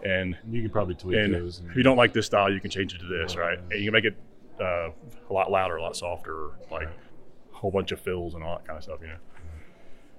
And 0.05 0.37
You 0.51 0.63
can 0.63 0.71
probably 0.71 0.95
tweak 0.97 1.17
and 1.17 1.33
those. 1.35 1.63
if 1.71 1.77
you 1.77 1.83
don't 1.85 1.97
like 1.97 2.13
this 2.13 2.27
style, 2.27 2.53
you 2.53 2.61
can 2.61 2.71
change 2.71 2.93
it 2.95 2.99
to 2.99 3.07
this, 3.07 3.37
right? 3.37 3.59
And 3.71 3.81
you 3.81 3.85
can 3.85 3.93
make 3.93 4.05
it 4.05 4.17
uh, 4.61 4.91
a 5.31 5.33
lot 5.33 5.51
louder, 5.51 5.77
a 5.77 5.83
lot 5.83 5.97
softer, 5.97 6.51
like 6.71 6.89
a 6.89 7.57
whole 7.57 7.71
bunch 7.71 7.93
of 7.93 8.01
fills 8.01 8.35
and 8.35 8.43
all 8.43 8.57
that 8.57 8.67
kind 8.67 8.77
of 8.77 8.83
stuff, 8.83 8.99
you 9.01 9.07
know. 9.09 9.17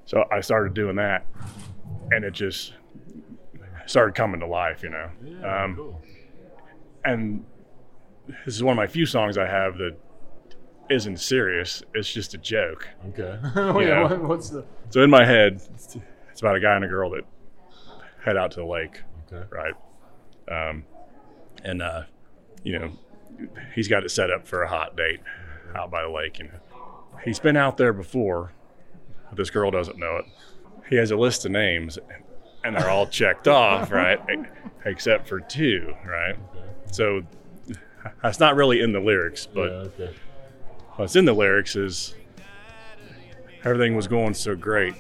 So 0.06 0.24
I 0.32 0.40
started 0.40 0.74
doing 0.74 0.96
that, 0.96 1.26
and 2.12 2.24
it 2.24 2.32
just 2.32 2.74
started 3.88 4.16
coming 4.16 4.40
to 4.40 4.48
life, 4.48 4.84
you 4.84 4.90
know. 4.90 5.10
yeah, 5.24 5.64
um, 5.66 5.76
cool. 5.76 6.02
And 7.12 7.46
this 8.46 8.56
is 8.56 8.64
one 8.64 8.74
of 8.74 8.78
my 8.78 8.88
few 8.88 9.06
songs 9.06 9.38
I 9.38 9.48
have 9.48 9.78
that 9.78 9.96
isn't 10.90 11.18
serious. 11.20 11.84
It's 11.94 12.12
just 12.12 12.34
a 12.34 12.38
joke. 12.38 12.88
Okay. 13.10 13.40
oh, 13.56 13.80
yeah. 13.80 14.04
What, 14.04 14.22
what's 14.24 14.50
the? 14.50 14.66
So 14.90 15.02
in 15.04 15.10
my 15.10 15.26
head, 15.26 15.62
it's 15.74 15.98
it's 16.32 16.42
about 16.42 16.56
a 16.56 16.60
guy 16.60 16.76
and 16.76 16.86
a 16.86 16.88
girl 16.88 17.10
that 17.12 17.24
head 18.24 18.38
out 18.38 18.52
to 18.52 18.60
the 18.62 18.66
lake, 18.66 19.02
Okay. 19.32 19.46
right? 19.50 19.74
Um, 20.70 20.86
and 21.64 21.82
uh, 21.82 22.04
you 22.64 22.80
know, 22.80 22.92
he's 23.76 23.88
got 23.88 24.04
it 24.04 24.12
set 24.12 24.32
up 24.32 24.48
for 24.48 24.64
a 24.64 24.68
hot 24.70 24.96
date 24.96 25.20
out 25.76 25.92
by 25.92 26.04
the 26.04 26.10
lake. 26.10 26.40
and 26.40 26.50
he's 27.26 27.40
been 27.40 27.58
out 27.58 27.78
there 27.78 27.94
before. 27.94 28.52
But 29.30 29.38
this 29.38 29.50
girl 29.50 29.72
doesn't 29.72 29.98
know 29.98 30.18
it. 30.18 30.26
He 30.90 30.96
has 30.96 31.12
a 31.12 31.18
list 31.18 31.46
of 31.46 31.52
names, 31.52 32.00
and 32.68 32.76
they're 32.76 32.90
all 32.90 33.08
checked 33.08 33.48
off, 33.48 33.92
right? 33.92 34.20
Except 34.86 35.28
for 35.28 35.40
two, 35.40 35.96
right? 36.06 36.36
So 36.92 37.24
that's 38.22 38.40
not 38.40 38.56
really 38.56 38.82
in 38.82 38.92
the 38.92 39.00
lyrics, 39.00 39.46
but 39.46 39.70
yeah. 39.70 40.06
Okay. 40.06 40.16
what's 40.98 41.16
in 41.16 41.26
the 41.26 41.34
lyrics 41.34 41.76
is 41.76 42.14
everything 43.64 43.96
was 43.96 44.08
going 44.08 44.34
so 44.34 44.56
great 44.56 44.96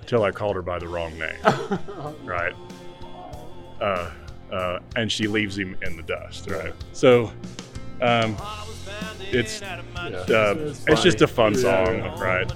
until 0.00 0.22
I 0.22 0.30
called 0.30 0.56
her 0.56 0.62
by 0.62 0.78
the 0.78 0.88
wrong 0.88 1.18
name, 1.18 1.38
right? 2.24 2.54
Uh, 3.80 4.10
uh, 4.52 4.78
and 4.96 5.10
she 5.10 5.26
leaves 5.26 5.58
him 5.58 5.76
in 5.82 5.96
the 5.96 6.02
dust, 6.02 6.50
right? 6.50 6.74
So 6.92 7.32
um, 8.02 8.36
it's 9.32 9.62
uh, 9.62 10.74
it's 10.86 11.02
just 11.02 11.20
a 11.20 11.26
fun 11.26 11.54
song, 11.54 11.98
yeah. 11.98 12.20
right? 12.20 12.50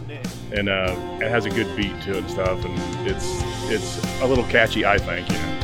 And 0.53 0.69
uh, 0.69 0.95
it 1.21 1.29
has 1.31 1.47
a 1.47 1.51
good 1.51 1.75
beat 1.77 2.01
to 2.03 2.13
it 2.13 2.19
and 2.19 2.31
stuff, 2.31 2.65
and 2.65 2.79
it's 3.09 3.27
it's 3.71 4.21
a 4.21 4.27
little 4.27 4.45
catchy, 4.45 4.85
I 4.85 4.99
think, 4.99 5.29
you 5.29 5.37
know. 5.37 5.59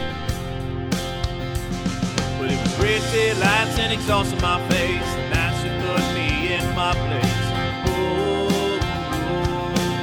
But 2.38 2.50
it 2.50 2.60
was 2.60 2.78
red 2.78 3.02
taillights 3.12 3.78
and 3.78 3.92
exhaust 3.92 4.34
my 4.40 4.58
face. 4.68 5.10
And 5.18 5.32
that 5.32 5.52
should 5.60 5.76
put 5.84 6.02
me 6.14 6.54
in 6.54 6.64
my 6.74 6.92
place. 6.92 7.46
Oh, 7.88 8.48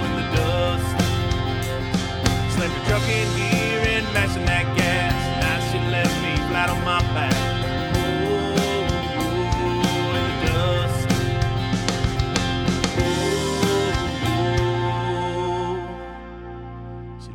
in 0.06 0.12
the 0.20 0.26
dust. 0.36 0.90
Slammed 2.56 2.86
truck 2.86 3.06
in 3.10 3.28
gear 3.38 3.82
and 3.98 4.06
mashing 4.14 4.45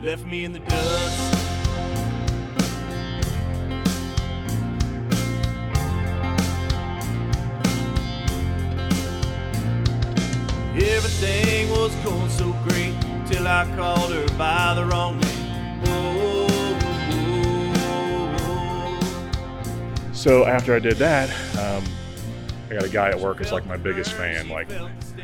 left 0.03 0.25
me 0.25 0.45
in 0.45 0.53
the 0.53 0.61
dust. 0.61 1.35
Everything 10.75 11.71
was 11.71 11.95
going 11.97 12.31
so 12.31 12.53
great 12.69 12.95
till 13.27 13.47
I 13.47 13.71
called 13.77 14.13
her 14.13 14.27
by 14.39 14.75
the 14.75 14.87
wrong 14.87 15.21
name. 15.21 15.41
So 20.15 20.45
after 20.45 20.75
I 20.75 20.79
did 20.79 20.97
that, 20.97 21.31
um, 21.59 21.85
I 22.71 22.75
got 22.75 22.85
a 22.85 22.89
guy 22.89 23.09
at 23.09 23.19
work 23.19 23.39
that's 23.39 23.53
like 23.53 23.67
my 23.67 23.77
biggest 23.77 24.13
fan. 24.13 24.49
Like 24.49 24.69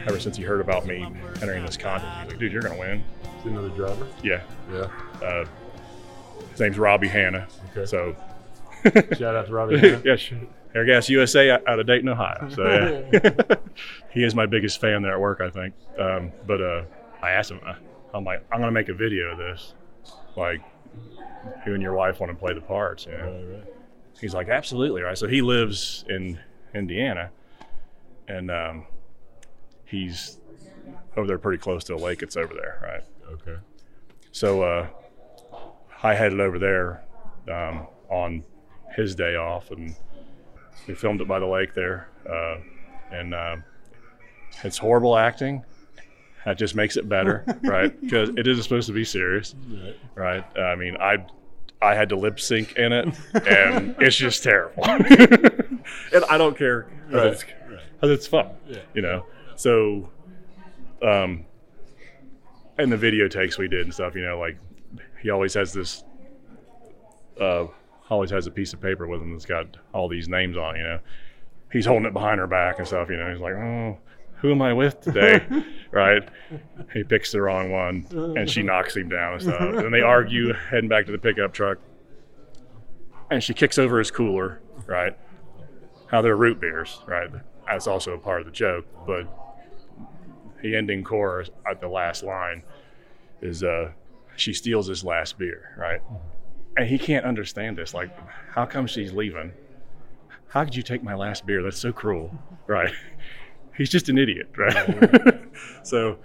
ever 0.07 0.19
since 0.21 0.37
he 0.37 0.43
heard 0.43 0.61
about 0.61 0.87
me 0.87 1.07
entering 1.43 1.65
this 1.65 1.77
contest, 1.77 2.23
he's 2.23 2.31
like, 2.33 2.39
"Dude, 2.39 2.53
you're 2.53 2.63
gonna 2.63 2.79
win." 2.79 3.03
Is 3.41 3.47
another 3.47 3.69
driver? 3.71 4.07
Yeah. 4.23 4.43
Yeah. 4.73 4.89
Uh, 5.23 5.45
his 6.51 6.61
name's 6.61 6.79
Robbie 6.79 7.09
Hanna. 7.09 7.47
Okay. 7.71 7.87
So 7.87 8.17
Shout 9.17 9.35
out 9.35 9.47
to 9.47 9.53
Robbie. 9.53 9.79
Hanna. 9.79 10.03
yeah, 10.05 10.17
sure. 10.17 10.39
Airgas 10.75 11.09
USA 11.09 11.51
out 11.51 11.79
of 11.81 11.87
Dayton, 11.87 12.09
Ohio. 12.09 12.49
So 12.51 13.09
yeah, 13.13 13.57
he 14.11 14.23
is 14.23 14.35
my 14.35 14.47
biggest 14.47 14.81
fan 14.81 15.03
there 15.03 15.13
at 15.15 15.21
work, 15.21 15.41
I 15.41 15.51
think. 15.51 15.75
Um, 15.99 16.33
but 16.47 16.61
uh, 16.61 16.83
I 17.23 17.31
asked 17.31 17.51
him, 17.51 17.61
uh, 17.67 17.75
I'm 18.13 18.25
like, 18.25 18.45
I'm 18.53 18.61
gonna 18.61 18.73
make 18.73 18.89
a 18.89 18.95
video 18.95 19.33
of 19.33 19.39
this. 19.39 19.75
Like, 20.37 20.61
you 21.67 21.73
and 21.73 21.83
your 21.83 21.95
wife 21.95 22.21
want 22.21 22.31
to 22.31 22.37
play 22.37 22.53
the 22.53 22.61
parts, 22.61 23.07
you 23.07 23.13
know? 23.13 23.25
Right, 23.25 23.57
right. 23.59 23.65
He's 24.21 24.35
like, 24.35 24.49
absolutely, 24.49 25.01
right. 25.03 25.17
So 25.17 25.27
he 25.27 25.41
lives 25.41 26.05
in 26.11 26.39
Indiana, 26.75 27.31
and 28.29 28.51
um, 28.51 28.87
he's 29.87 30.39
over 31.17 31.27
there 31.27 31.39
pretty 31.39 31.59
close 31.59 31.85
to 31.85 31.95
a 31.95 31.97
lake 31.97 32.23
It's 32.23 32.37
over 32.37 32.53
there, 32.55 32.79
right? 32.83 33.03
Okay. 33.33 33.57
So 34.33 34.63
uh, 34.63 34.89
I 36.03 36.15
headed 36.15 36.41
over 36.41 36.59
there 36.59 37.03
um, 37.51 37.87
on 38.11 38.45
his 38.95 39.15
day 39.15 39.37
off, 39.37 39.71
and 39.71 39.95
we 40.87 40.95
filmed 40.95 41.21
it 41.21 41.29
by 41.29 41.39
the 41.39 41.47
lake 41.47 41.75
there. 41.75 42.09
Uh, 42.29 42.57
and 43.11 43.35
uh, 43.35 43.57
it's 44.63 44.79
horrible 44.79 45.17
acting. 45.17 45.65
That 46.45 46.59
just 46.59 46.75
makes 46.75 46.97
it 46.97 47.09
better, 47.09 47.45
right? 47.63 47.99
Because 48.01 48.29
it 48.31 48.47
isn't 48.47 48.63
supposed 48.63 48.87
to 48.89 48.93
be 48.93 49.05
serious, 49.05 49.55
right? 50.15 50.45
I 50.59 50.75
mean, 50.77 50.97
I 51.01 51.25
I 51.83 51.95
had 51.95 52.09
to 52.11 52.17
lip 52.17 52.39
sync 52.41 52.77
in 52.77 52.93
it, 52.93 53.07
and 53.49 53.97
it's 54.01 54.17
just 54.17 54.43
terrible. 54.43 54.85
and 54.85 56.25
I 56.31 56.39
don't 56.39 56.57
care 56.57 56.87
because 57.09 57.43
it's, 57.43 57.45
'cause 58.01 58.11
it's 58.11 58.27
fun, 58.27 58.51
you 58.95 59.03
know. 59.03 59.27
So, 59.57 60.11
um, 61.03 61.45
and 62.79 62.93
the 62.93 62.97
video 62.97 63.29
takes 63.29 63.59
we 63.59 63.69
did 63.69 63.83
and 63.83 63.95
stuff, 63.95 64.15
you 64.15 64.23
know, 64.23 64.39
like 64.39 64.59
he 65.23 65.31
always 65.31 65.55
has 65.55 65.73
this, 65.73 66.05
uh, 67.41 67.67
always 68.11 68.31
has 68.31 68.47
a 68.47 68.51
piece 68.51 68.73
of 68.73 68.81
paper 68.81 69.07
with 69.07 69.21
him 69.21 69.33
that's 69.33 69.47
got 69.47 69.77
all 69.93 70.09
these 70.09 70.29
names 70.29 70.57
on, 70.57 70.77
it, 70.77 70.79
you 70.79 70.85
know. 70.85 70.99
He's 71.73 71.87
holding 71.87 72.07
it 72.07 72.13
behind 72.13 72.39
her 72.39 72.47
back 72.47 72.79
and 72.79 72.87
stuff, 72.87 73.11
you 73.11 73.17
know. 73.17 73.31
He's 73.31 73.41
like, 73.41 73.55
oh, 73.55 73.99
who 74.37 74.53
am 74.53 74.63
I 74.63 74.73
with 74.73 75.01
today? 75.01 75.45
right? 75.91 76.29
He 76.93 77.03
picks 77.03 77.33
the 77.33 77.41
wrong 77.43 77.73
one 77.73 78.07
and 78.37 78.49
she 78.49 78.63
knocks 78.63 78.97
him 78.97 79.09
down 79.09 79.35
and 79.35 79.43
stuff. 79.43 79.61
And 79.77 79.93
they 79.93 80.03
argue 80.03 80.53
heading 80.53 80.89
back 80.89 81.07
to 81.07 81.13
the 81.13 81.19
pickup 81.19 81.53
truck. 81.53 81.79
And 83.31 83.43
she 83.43 83.55
kicks 83.55 83.79
over 83.79 83.99
his 83.99 84.11
cooler, 84.11 84.61
right? 84.87 85.17
How 86.07 86.23
they're 86.23 86.37
root 86.37 86.61
beers, 86.61 87.01
right? 87.07 87.29
That's 87.67 87.87
also 87.87 88.13
a 88.13 88.19
part 88.19 88.41
of 88.41 88.47
the 88.47 88.53
joke. 88.53 88.87
But 89.07 89.27
the 90.67 90.77
ending 90.77 91.05
chorus 91.05 91.49
at 91.69 91.81
the 91.81 91.89
last 91.89 92.25
line 92.25 92.63
is 93.41 93.63
uh, 93.63 93.91
she 94.35 94.53
steals 94.53 94.89
his 94.89 95.05
last 95.05 95.39
beer, 95.39 95.75
right? 95.79 96.01
And 96.77 96.89
he 96.89 96.99
can't 96.99 97.25
understand 97.25 97.79
this. 97.79 97.95
Like, 97.95 98.11
how 98.51 98.67
come 98.67 98.87
she's 98.87 99.13
leaving? 99.13 99.53
How 100.49 100.65
could 100.65 100.75
you 100.75 100.83
take 100.83 101.05
my 101.05 101.15
last 101.15 101.47
beer? 101.47 101.63
That's 101.63 101.79
so 101.79 101.93
cruel, 101.93 102.33
right? 102.67 102.93
He's 103.77 103.91
just 103.91 104.09
an 104.09 104.17
idiot, 104.17 104.49
right? 104.57 105.39
so 105.83 106.19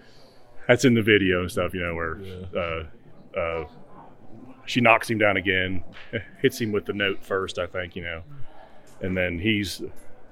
that's 0.67 0.86
in 0.86 0.93
the 0.93 1.01
video 1.01 1.41
and 1.41 1.51
stuff, 1.51 1.74
you 1.74 1.81
know, 1.81 1.93
where 1.93 2.17
uh, 2.55 3.38
uh, 3.38 3.65
she 4.65 4.79
knocks 4.79 5.10
him 5.10 5.17
down 5.17 5.36
again, 5.36 5.83
hits 6.41 6.62
him 6.62 6.71
with 6.71 6.86
the 6.86 6.93
note 6.93 7.24
first, 7.24 7.60
I 7.60 7.67
think, 7.67 7.95
you 7.98 8.03
know, 8.03 8.24
and 9.01 9.17
then 9.17 9.38
he's 9.38 9.81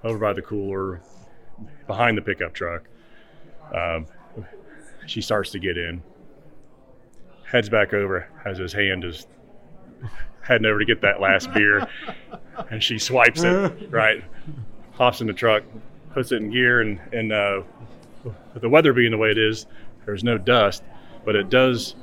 over 0.03 0.17
by 0.17 0.31
the 0.31 0.41
cooler 0.41 1.01
behind 1.87 2.17
the 2.17 2.21
pickup 2.21 2.53
truck. 2.53 2.83
Um, 3.75 4.07
she 5.05 5.21
starts 5.21 5.51
to 5.51 5.59
get 5.59 5.77
in, 5.77 6.01
heads 7.49 7.69
back 7.69 7.93
over, 7.93 8.27
has 8.43 8.57
his 8.57 8.73
hand 8.73 9.03
is 9.03 9.27
heading 10.41 10.65
over 10.65 10.79
to 10.79 10.85
get 10.85 11.01
that 11.01 11.19
last 11.19 11.51
beer, 11.53 11.87
and 12.69 12.81
she 12.81 12.97
swipes 12.99 13.43
it, 13.43 13.91
right? 13.91 14.23
Hops 14.93 15.21
in 15.21 15.27
the 15.27 15.33
truck, 15.33 15.63
puts 16.13 16.31
it 16.31 16.37
in 16.37 16.51
gear, 16.51 16.81
and, 16.81 16.99
and 17.13 17.31
uh, 17.31 17.61
with 18.23 18.61
the 18.61 18.69
weather 18.69 18.93
being 18.93 19.11
the 19.11 19.17
way 19.17 19.29
it 19.31 19.37
is, 19.37 19.65
there's 20.05 20.23
no 20.23 20.37
dust, 20.37 20.83
but 21.25 21.35
it 21.35 21.49
does 21.49 21.95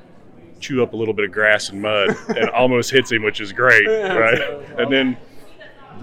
chew 0.61 0.83
up 0.83 0.93
a 0.95 0.97
little 0.97 1.15
bit 1.15 1.25
of 1.25 1.33
grass 1.33 1.69
and 1.69 1.83
mud 1.83 2.17
and 2.29 2.49
almost 2.51 2.91
hits 2.91 3.13
him, 3.13 3.23
which 3.23 3.41
is 3.41 3.53
great, 3.53 3.87
right? 3.89 4.41
And 4.79 4.93
then 4.93 5.17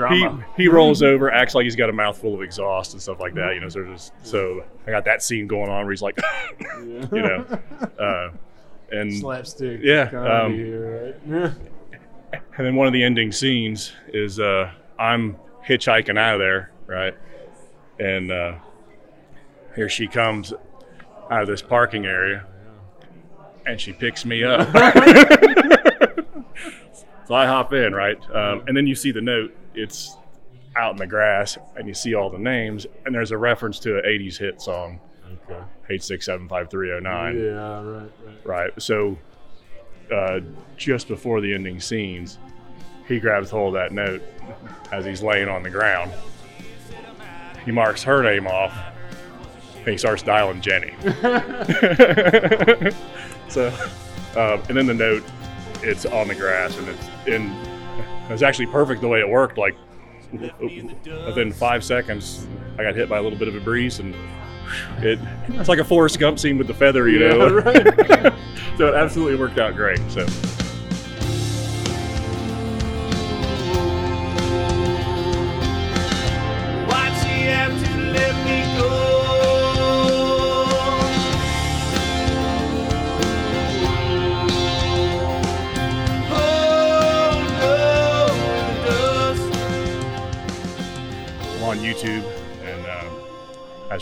he, 0.10 0.28
he 0.58 0.68
rolls 0.68 1.02
over, 1.02 1.32
acts 1.32 1.56
like 1.56 1.64
he's 1.64 1.76
got 1.76 1.90
a 1.90 1.94
mouthful 1.94 2.34
of 2.36 2.42
exhaust 2.42 2.94
and 2.94 3.02
stuff 3.02 3.20
like 3.20 3.34
that. 3.36 3.54
You 3.54 3.62
know, 3.62 3.70
so 3.70 3.84
there's, 3.84 4.12
so 4.24 4.64
I 4.88 4.92
got 4.92 5.06
that 5.06 5.24
scene 5.24 5.48
going 5.48 5.70
on 5.70 5.84
where 5.86 5.92
he's 5.92 6.02
like, 6.02 6.20
you 6.80 7.08
know, 7.12 7.46
uh, 8.00 8.30
and 8.92 9.14
Slapstick. 9.14 9.82
Yeah, 9.84 10.10
um, 10.14 10.54
here, 10.54 11.18
right? 11.26 11.52
and 12.58 12.66
then 12.66 12.76
one 12.76 12.88
of 12.88 12.94
the 12.94 13.04
ending 13.04 13.32
scenes 13.32 13.94
is 14.08 14.40
uh, 14.40 14.72
I'm 15.00 15.38
hitchhiking 15.66 16.18
out 16.18 16.36
of 16.36 16.40
there, 16.40 16.72
right, 16.88 17.16
and 18.00 18.32
uh, 18.32 18.56
here 19.76 19.90
she 19.90 20.08
comes 20.08 20.54
out 21.30 21.42
of 21.42 21.48
this 21.48 21.62
parking 21.62 22.06
area, 22.06 22.46
and 23.66 23.80
she 23.80 23.94
picks 23.94 24.26
me 24.26 24.44
up. 24.44 24.68
so 27.28 27.36
I 27.36 27.46
hop 27.46 27.74
in, 27.74 27.94
right, 27.94 28.18
um, 28.36 28.64
and 28.68 28.76
then 28.76 28.88
you 28.88 28.96
see 28.96 29.12
the 29.12 29.22
note. 29.22 29.56
It's 29.76 30.16
out 30.76 30.92
in 30.92 30.98
the 30.98 31.08
grass, 31.08 31.58
and 31.76 31.88
you 31.88 31.94
see 31.94 32.14
all 32.16 32.30
the 32.30 32.38
names, 32.40 32.86
and 33.06 33.14
there's 33.14 33.32
a 33.32 33.38
reference 33.38 33.80
to 33.80 33.98
an 33.98 34.04
'80s 34.06 34.38
hit 34.38 34.62
song, 34.62 35.00
Okay. 35.50 35.60
eight 35.90 36.04
six 36.04 36.26
seven 36.26 36.48
five 36.48 36.70
three 36.70 36.88
zero 36.88 37.00
nine. 37.00 37.40
Yeah, 37.40 37.82
right, 37.84 38.10
right. 38.26 38.46
Right. 38.46 38.82
So, 38.82 39.18
uh, 40.14 40.40
just 40.78 41.08
before 41.08 41.42
the 41.42 41.54
ending 41.54 41.80
scenes, 41.80 42.38
he 43.08 43.20
grabs 43.20 43.50
hold 43.50 43.76
of 43.76 43.82
that 43.82 43.92
note 43.92 44.22
as 44.92 45.06
he's 45.06 45.22
laying 45.24 45.48
on 45.50 45.64
the 45.64 45.70
ground. 45.70 46.12
He 47.66 47.72
marks 47.72 48.04
her 48.04 48.22
name 48.24 48.46
off, 48.48 48.76
and 49.78 49.88
he 49.88 49.98
starts 49.98 50.22
dialing 50.24 50.60
Jenny. 50.62 50.94
so, 53.50 53.68
um, 54.36 54.62
and 54.68 54.78
then 54.78 54.86
the 54.88 54.94
note, 54.94 55.24
it's 55.82 56.06
on 56.06 56.28
the 56.28 56.36
grass, 56.36 56.78
and 56.78 56.88
it's 56.90 57.08
in. 57.28 57.52
It 58.30 58.32
was 58.32 58.44
actually 58.44 58.68
perfect 58.68 59.02
the 59.02 59.08
way 59.08 59.20
it 59.20 59.30
worked. 59.30 59.58
Like 59.58 59.76
within 60.32 61.52
five 61.54 61.84
seconds, 61.84 62.48
I 62.78 62.84
got 62.84 62.96
hit 62.96 63.10
by 63.10 63.18
a 63.18 63.22
little 63.22 63.38
bit 63.38 63.48
of 63.48 63.56
a 63.56 63.60
breeze, 63.60 64.00
and 64.00 64.16
it 65.00 65.20
it's 65.50 65.70
like 65.70 65.80
a 65.80 65.84
Forrest 65.84 66.20
Gump 66.20 66.40
scene 66.40 66.58
with 66.58 66.68
the 66.68 66.74
feather, 66.74 67.08
you 67.08 67.20
know. 67.20 67.50
right. 67.50 67.84
so 68.78 68.88
it 68.88 68.96
absolutely 68.96 69.38
worked 69.38 69.60
out 69.60 69.76
great. 69.76 70.00
So 70.10 70.26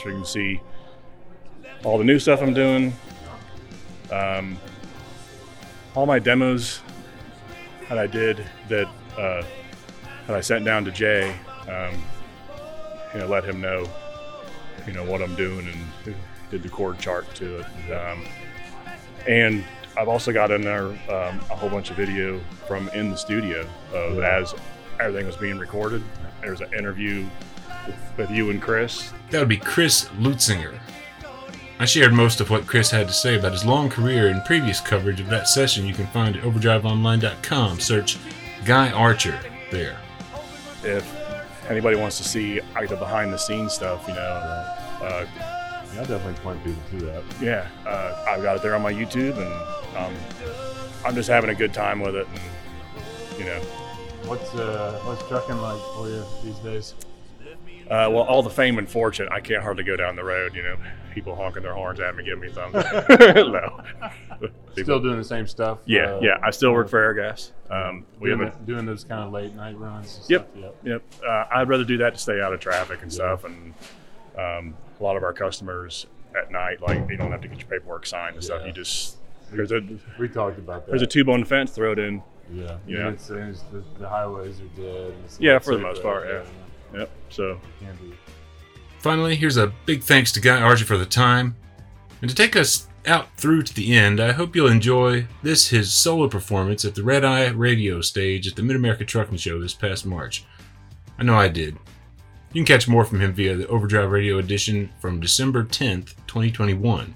as 0.02 0.06
you 0.06 0.18
can 0.18 0.26
see, 0.26 0.62
all 1.84 1.98
the 1.98 2.04
new 2.04 2.20
stuff 2.20 2.42
I'm 2.42 2.54
doing, 2.54 2.94
um, 4.12 4.58
all 5.96 6.06
my 6.06 6.20
demos 6.20 6.82
that 7.90 7.98
I 7.98 8.08
did 8.08 8.46
that 8.70 8.88
uh, 9.18 9.44
that 10.28 10.36
I 10.36 10.42
sent 10.42 10.64
down 10.66 10.86
to 10.86 10.92
Jay, 10.92 11.36
um, 11.68 12.02
you 13.14 13.20
know, 13.20 13.28
let 13.28 13.44
him 13.44 13.60
know, 13.60 13.88
you 14.88 14.94
know, 14.94 15.04
what 15.04 15.22
I'm 15.22 15.36
doing, 15.36 15.68
and 15.68 16.16
did 16.50 16.64
the 16.64 16.70
chord 16.70 17.00
chart 17.00 17.34
to 17.36 17.60
it. 17.60 17.92
Um, 17.92 18.26
and 19.28 19.64
I've 19.98 20.08
also 20.08 20.32
got 20.32 20.52
in 20.52 20.62
there 20.62 20.88
um, 20.88 21.40
a 21.50 21.56
whole 21.56 21.70
bunch 21.70 21.90
of 21.90 21.98
video 21.98 22.40
from 22.68 22.90
in 22.90 23.12
the 23.12 23.18
studio 23.18 23.68
of 23.94 24.20
as 24.20 24.56
everything 25.00 25.26
was 25.26 25.38
being 25.38 25.60
recorded. 25.60 26.04
There's 26.42 26.62
an 26.62 26.74
interview 26.74 27.28
with 28.18 28.30
you 28.32 28.50
and 28.50 28.62
Chris. 28.62 29.12
That 29.30 29.40
would 29.40 29.50
be 29.50 29.58
Chris 29.58 30.06
Leuzinger. 30.20 30.78
I 31.80 31.86
shared 31.86 32.14
most 32.14 32.42
of 32.42 32.50
what 32.52 32.68
Chris 32.68 32.92
had 32.92 33.08
to 33.08 33.14
say 33.14 33.38
about 33.40 33.54
his 33.54 33.66
long 33.66 33.90
career 33.90 34.28
and 34.28 34.44
previous 34.46 34.80
coverage 34.80 35.20
of 35.20 35.28
that 35.30 35.48
session 35.48 35.86
you 35.86 35.94
can 35.96 36.06
find 36.08 36.36
at 36.36 36.44
overdriveonline.com. 36.44 37.80
Search 37.80 38.18
Guy 38.66 38.92
Archer 38.92 39.40
there. 39.72 39.98
If 40.84 41.12
anybody 41.70 41.96
wants 41.98 42.18
to 42.18 42.24
see 42.24 42.62
like 42.76 42.90
the 42.90 42.96
behind 42.98 43.34
the 43.34 43.38
scenes 43.38 43.74
stuff, 43.74 44.08
you 44.08 44.14
know, 44.14 44.20
uh, 44.22 45.26
Yeah, 45.36 46.00
I'll 46.02 46.06
definitely 46.06 46.34
point 46.44 46.64
people 46.64 46.82
to 47.00 47.06
that. 47.08 47.24
yeah, 47.42 47.68
uh, 47.88 48.26
I've 48.28 48.44
got 48.44 48.58
it 48.58 48.62
there 48.62 48.76
on 48.76 48.82
my 48.84 48.94
YouTube, 48.94 49.36
and 49.38 49.98
um, 49.98 50.14
I'm 51.04 51.16
just 51.16 51.30
having 51.30 51.50
a 51.50 51.56
good 51.56 51.74
time 51.74 52.00
with 52.00 52.16
it. 52.16 52.28
And, 52.28 53.40
you 53.40 53.46
know, 53.46 53.60
What's 54.26 54.54
uh, 54.54 55.02
what's 55.04 55.28
trucking 55.28 55.58
like 55.58 55.82
for 55.96 56.08
you 56.08 56.24
these 56.44 56.58
days? 56.60 56.94
Uh, 57.92 58.10
well, 58.10 58.24
all 58.24 58.42
the 58.42 58.50
fame 58.50 58.78
and 58.78 58.90
fortune, 58.90 59.28
I 59.32 59.40
can't 59.42 59.62
hardly 59.62 59.84
go 59.84 59.96
down 59.96 60.16
the 60.16 60.24
road. 60.24 60.56
You 60.56 60.64
know, 60.64 60.78
people 61.14 61.36
honking 61.36 61.64
their 61.64 61.74
horns 61.74 62.00
at 62.00 62.16
me, 62.16 62.24
giving 62.24 62.40
me 62.42 62.50
thumbs 62.50 62.76
up. 62.76 63.10
no, 63.36 63.82
Still 64.74 65.00
doing 65.00 65.18
the 65.18 65.24
same 65.24 65.46
stuff. 65.48 65.80
yeah, 65.86 66.14
uh, 66.14 66.20
yeah. 66.22 66.38
I 66.42 66.52
still 66.52 66.72
work 66.72 66.88
for 66.90 67.00
Airgas. 67.14 67.52
Um, 67.70 68.06
we 68.20 68.30
doing, 68.30 68.40
haven't. 68.46 68.66
doing 68.66 68.86
those 68.86 69.04
kind 69.04 69.24
of 69.24 69.32
late 69.32 69.54
night 69.56 69.78
runs. 69.78 70.26
Yep. 70.30 70.50
Stuff. 70.58 70.62
Yep. 70.64 70.76
Yep. 70.84 71.04
Uh, 71.28 71.46
I'd 71.54 71.68
rather 71.70 71.84
do 71.86 71.98
that 71.98 72.14
to 72.14 72.20
stay 72.20 72.42
out 72.42 72.54
of 72.54 72.60
traffic 72.60 73.02
and 73.02 73.12
stuff. 73.12 73.44
And 73.44 73.74
um, 74.38 74.76
a 75.00 75.04
lot 75.04 75.18
of 75.18 75.24
our 75.24 75.34
customers 75.34 76.08
at 76.38 76.52
night, 76.52 76.82
like 76.82 77.10
you 77.10 77.18
don't 77.18 77.32
have 77.32 77.42
to 77.42 77.48
get 77.50 77.60
your 77.60 77.68
paperwork 77.68 78.06
signed 78.06 78.36
and 78.36 78.44
stuff. 78.44 78.66
You 78.66 78.72
just 78.72 79.18
there's 79.52 79.72
a 79.74 79.82
We 80.18 80.30
talked 80.30 80.58
about 80.58 80.86
that. 80.86 80.92
there's 80.92 81.02
a 81.02 81.08
tube 81.08 81.28
on 81.30 81.42
the 81.42 81.46
fence, 81.46 81.72
throw 81.72 81.92
it 81.92 82.00
in. 82.00 82.24
yeah. 82.54 82.78
Yeah. 82.88 83.10
It's, 83.10 83.30
it's 83.30 83.62
the, 83.64 83.84
the 84.00 84.08
highways 84.08 84.62
are 84.62 84.82
dead. 84.82 85.14
Yeah, 85.40 85.60
for 85.60 85.76
the 85.76 85.82
most 85.82 86.02
part, 86.02 86.26
yeah. 86.28 86.44
Yep. 86.94 87.10
So 87.30 87.60
Finally, 89.00 89.36
here's 89.36 89.58
a 89.58 89.74
big 89.86 90.04
thanks 90.04 90.32
to 90.34 90.40
Guy 90.40 90.62
Archer 90.62 90.86
for 90.86 90.98
the 90.98 91.06
time. 91.06 91.56
And 92.22 92.30
to 92.30 92.36
take 92.36 92.56
us 92.56 92.88
out 93.08 93.36
through 93.36 93.64
to 93.64 93.74
the 93.74 93.94
end, 93.94 94.20
I 94.20 94.32
hope 94.32 94.56
you'll 94.56 94.68
enjoy 94.68 95.26
this 95.42 95.70
his 95.70 95.92
solo 95.92 96.28
performance 96.28 96.86
at 96.86 96.94
the 96.94 97.04
Red 97.04 97.26
Eye 97.26 97.48
Radio 97.48 98.02
stage 98.02 98.48
at 98.48 98.56
the 98.56 98.62
Mid 98.62 98.76
America 98.76 99.04
Trucking 99.04 99.38
Show 99.38 99.60
this 99.60 99.74
past 99.74 100.06
March. 100.06 100.46
I 101.18 101.24
know 101.24 101.36
I 101.36 101.48
did. 101.48 101.78
You 102.54 102.64
can 102.64 102.66
catch 102.66 102.88
more 102.88 103.06
from 103.06 103.22
him 103.22 103.34
via 103.34 103.56
the 103.56 103.68
Overdrive 103.68 104.12
Radio 104.12 104.38
edition 104.38 104.92
from 105.00 105.20
December 105.20 105.64
10th, 105.64 106.16
2021. 106.28 107.16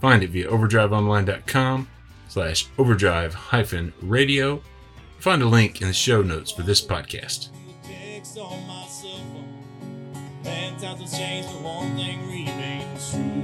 Find 0.00 0.22
it 0.22 0.30
via 0.30 0.48
overdriveonline.com 0.48 1.88
slash 2.28 2.68
overdrive 2.78 3.34
hyphen 3.34 3.92
radio. 4.02 4.62
Find 5.18 5.42
a 5.42 5.46
link 5.46 5.80
in 5.80 5.88
the 5.88 5.94
show 5.94 6.22
notes 6.22 6.52
for 6.52 6.62
this 6.62 6.84
podcast. 6.84 7.48
Times 10.46 10.82
have 10.82 10.98
changed, 11.18 11.48
but 11.52 11.62
one 11.62 11.96
thing 11.96 12.20
remains 12.28 13.10
true. 13.10 13.42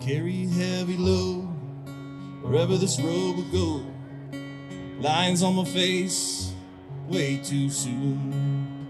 Carry 0.00 0.46
heavy 0.46 0.96
load 0.96 1.44
wherever 2.42 2.76
this 2.76 2.98
road 3.00 3.36
will 3.36 3.52
go. 3.52 3.84
Lines 5.00 5.42
on 5.42 5.56
my 5.56 5.64
face, 5.64 6.52
way 7.06 7.36
too 7.36 7.68
soon. 7.68 8.86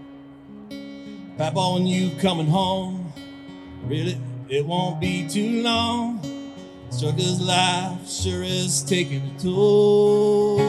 Papa, 1.37 1.73
when 1.73 1.85
you 1.85 2.11
coming 2.19 2.47
home, 2.47 3.13
really, 3.83 4.17
it 4.47 4.65
won't 4.65 4.99
be 4.99 5.27
too 5.27 5.61
long. 5.61 6.19
Trucker's 6.97 7.39
life 7.41 8.09
sure 8.09 8.43
is 8.43 8.81
taking 8.83 9.21
a 9.21 9.39
toll. 9.39 10.59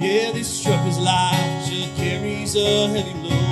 Yeah, 0.00 0.32
this 0.32 0.62
trucker's 0.62 0.98
life 0.98 1.66
sure 1.68 1.88
carries 1.96 2.54
a 2.56 2.88
heavy 2.88 3.28
load. 3.28 3.47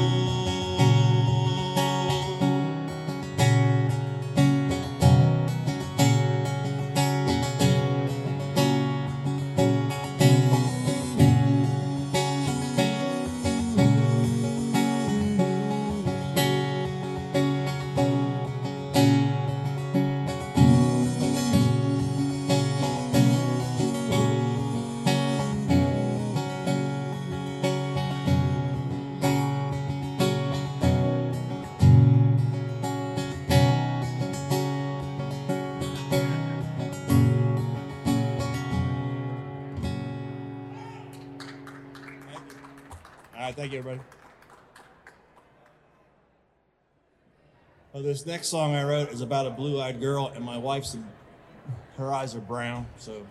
All 43.37 43.43
right, 43.43 43.55
thank 43.55 43.73
you, 43.73 43.81
everybody. 43.81 44.01
Oh, 47.93 48.01
this 48.01 48.25
next 48.25 48.47
song 48.49 48.75
I 48.75 48.83
wrote 48.83 49.11
is 49.11 49.21
about 49.21 49.47
a 49.47 49.51
blue-eyed 49.51 50.01
girl, 50.01 50.33
and 50.35 50.43
my 50.43 50.57
wife's 50.57 50.97
her 51.99 52.13
eyes 52.15 52.35
are 52.35 52.41
brown, 52.41 52.87
so 52.99 53.27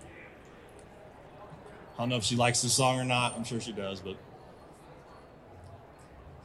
I 1.95 1.99
don't 1.99 2.09
know 2.09 2.17
if 2.17 2.23
she 2.23 2.35
likes 2.35 2.61
this 2.61 2.73
song 2.73 2.99
or 2.99 3.03
not. 3.03 3.35
I'm 3.35 3.43
sure 3.43 3.59
she 3.59 3.71
does, 3.71 3.99
but 3.99 4.15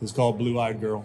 it's 0.01 0.13
called 0.13 0.39
"Blue-Eyed 0.39 0.81
Girl." 0.81 1.05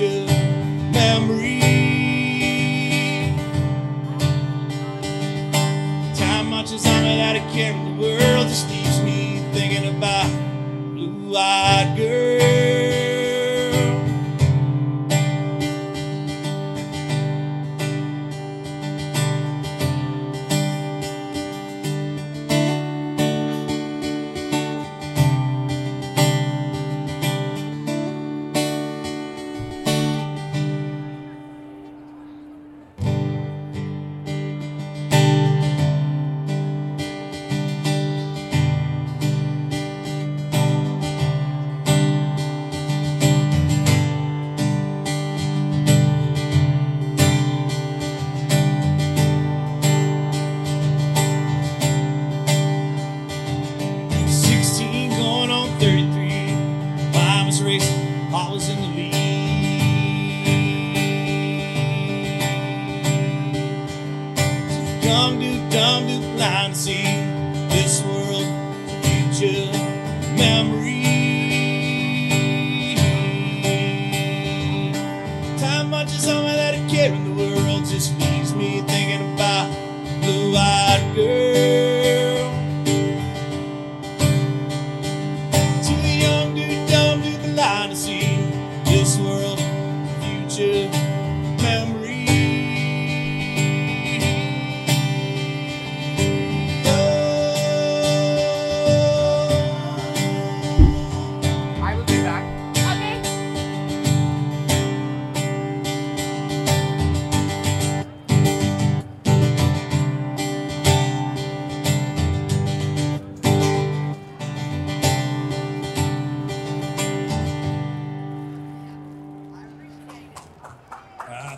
Future 0.00 0.24
memory. 0.92 1.59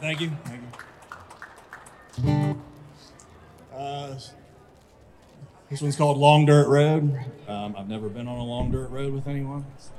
Thank 0.03 0.21
you. 0.21 0.33
Thank 0.45 0.63
you. 2.25 2.61
Uh, 3.73 4.19
this 5.71 5.81
one's 5.81 5.95
called 5.95 6.19
Long 6.19 6.45
Dirt 6.45 6.67
Road. 6.67 7.25
Um, 7.47 7.77
I've 7.79 7.89
never 7.89 8.09
been 8.09 8.27
on 8.27 8.37
a 8.37 8.43
long 8.43 8.73
dirt 8.73 8.91
road 8.91 9.13
with 9.13 9.29
anyone. 9.29 9.65
So. 9.79 9.93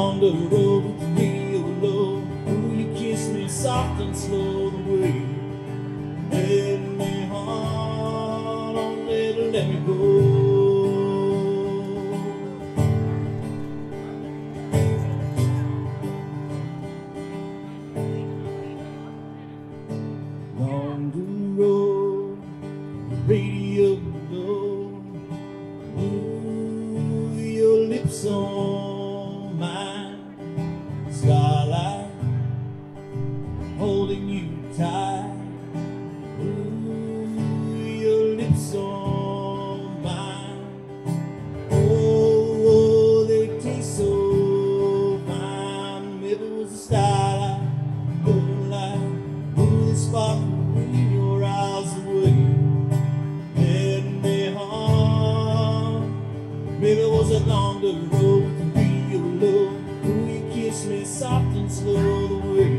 on 0.00 0.18
the 0.18 0.32
road 0.32 0.84
with 0.84 1.08
me 1.08 1.56
oh 1.56 1.56
alone. 1.56 2.24
Will 2.46 2.74
you 2.74 2.88
kiss 2.96 3.28
me 3.28 3.46
soft 3.48 4.00
and 4.00 4.16
slow 4.16 4.70
the 4.70 4.82
way 4.92 5.12
you 6.32 6.80
me 6.80 7.28
on, 7.30 8.76
Oh, 8.76 8.94
little, 9.06 9.50
let 9.50 9.68
me 9.68 9.78
go. 9.86 10.39
me 60.84 61.04
soft 61.04 61.56
and 61.56 61.70
slow 61.70 62.26
the 62.26 62.36
way. 62.52 62.69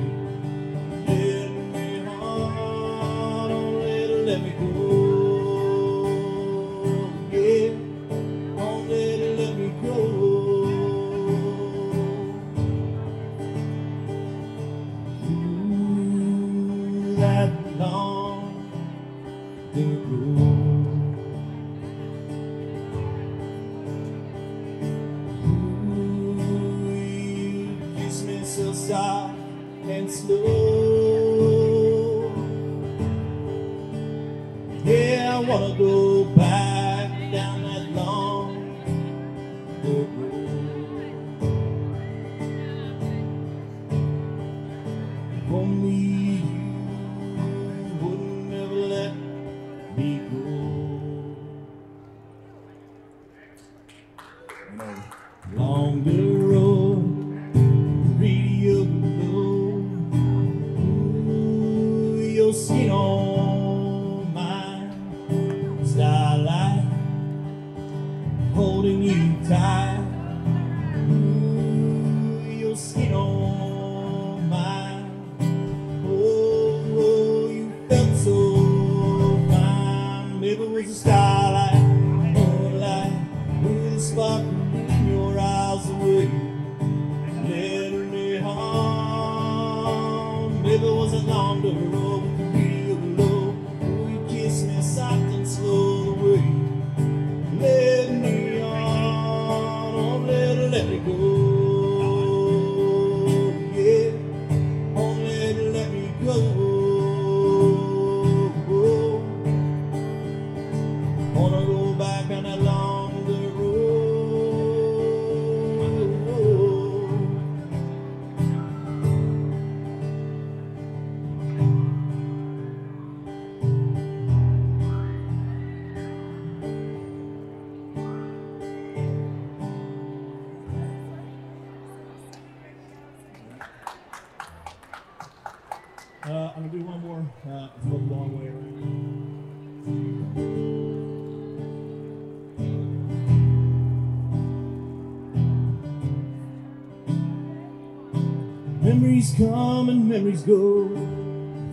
Come 149.38 149.90
and 149.90 150.10
memories 150.10 150.44
go, 150.44 150.90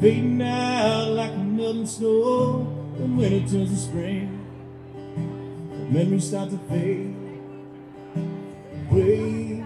fading 0.01 0.41
out 0.41 1.09
like 1.11 1.37
melting 1.37 1.87
snow. 1.87 2.61
When 2.97 3.17
winter 3.17 3.41
turns 3.51 3.71
to 3.71 3.77
spring, 3.77 4.31
memories 5.91 6.29
start 6.29 6.51
to 6.51 6.59
fade 6.69 7.15
away. 8.91 9.65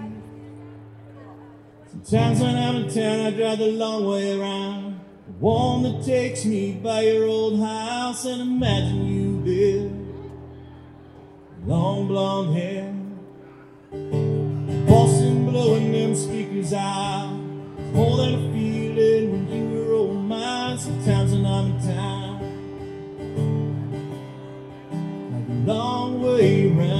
Sometimes 2.02 2.40
when 2.40 2.56
I'm 2.56 2.76
in 2.76 2.88
town, 2.92 3.26
I 3.26 3.30
drive 3.30 3.58
the 3.58 3.66
long 3.72 4.06
way 4.06 4.40
around. 4.40 5.00
The 5.26 5.32
one 5.34 5.82
that 5.82 6.02
takes 6.04 6.44
me 6.46 6.72
by 6.72 7.02
your 7.02 7.26
old 7.26 7.60
house 7.60 8.24
and 8.24 8.40
imagine 8.40 9.06
you 9.06 9.42
there. 9.44 9.90
Long 11.66 12.08
blonde 12.08 12.56
hair, 12.56 12.92
Boston 14.86 15.50
blowing 15.50 15.92
them 15.92 16.16
speakers 16.16 16.72
out. 16.72 17.31
More 17.92 18.16
than 18.16 18.34
a 18.34 18.38
feeling 18.52 19.26
when 19.30 19.46
you 19.50 19.84
were 19.84 19.94
on 19.96 20.26
mine. 20.28 20.78
Sometimes 20.78 21.32
when 21.32 21.44
I'm 21.44 21.66
in 21.66 21.78
town, 21.82 22.38
like 25.32 25.48
a 25.48 25.52
long 25.70 26.22
way 26.22 26.68
round. 26.68 26.92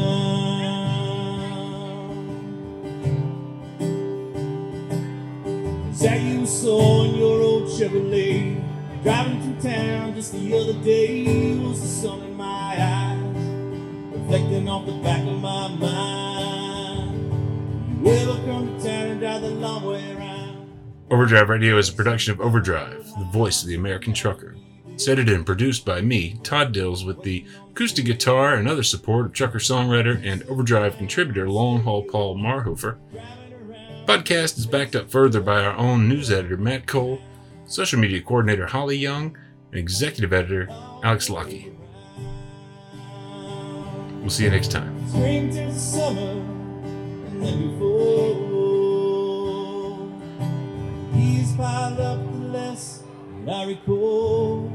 Is 5.93 6.01
that 6.01 6.21
you 6.21 6.45
saw 6.47 7.05
in 7.05 7.15
your 7.15 7.41
old 7.41 7.65
Chevrolet? 7.71 8.61
Driving 9.03 9.41
through 9.43 9.61
town 9.71 10.15
just 10.15 10.33
the 10.33 10.55
other 10.59 10.75
day 10.85 11.12
Overdrive 21.33 21.49
Radio 21.49 21.79
is 21.79 21.89
a 21.89 21.95
production 21.95 22.35
of 22.35 22.43
Overdrive, 22.43 23.07
the 23.19 23.25
voice 23.25 23.63
of 23.63 23.69
the 23.69 23.75
American 23.75 24.13
trucker. 24.13 24.55
It's 24.89 25.09
edited 25.09 25.35
and 25.35 25.47
produced 25.47 25.87
by 25.87 26.03
me, 26.03 26.39
Todd 26.43 26.73
Dills, 26.73 27.07
with 27.07 27.23
the 27.23 27.47
acoustic 27.71 28.05
guitar 28.05 28.53
and 28.53 28.69
other 28.69 28.83
support 28.83 29.25
of 29.25 29.33
trucker 29.33 29.59
songwriter 29.59 30.21
and 30.23 30.43
Overdrive 30.43 30.99
contributor 30.99 31.49
Long 31.49 31.81
Haul 31.85 32.03
Paul 32.03 32.37
Marhoefer. 32.37 32.99
Podcast 34.05 34.59
is 34.59 34.67
backed 34.67 34.95
up 34.95 35.11
further 35.11 35.41
by 35.41 35.65
our 35.65 35.75
own 35.75 36.07
news 36.07 36.31
editor 36.31 36.59
Matt 36.59 36.87
Cole, 36.87 37.19
social 37.65 37.99
media 37.99 38.21
coordinator 38.21 38.67
Holly 38.67 38.99
Young, 38.99 39.35
and 39.71 39.81
executive 39.81 40.35
editor 40.35 40.69
Alex 41.03 41.31
Lockie. 41.31 41.73
We'll 44.21 44.29
see 44.29 44.45
you 44.45 44.51
next 44.51 44.71
time. 44.71 44.95
He's 51.13 51.53
piled 51.53 52.01
up 52.01 52.19
the 52.33 52.39
less 52.39 53.03
that 53.45 53.55
I 53.55 53.65
recall. 53.67 54.73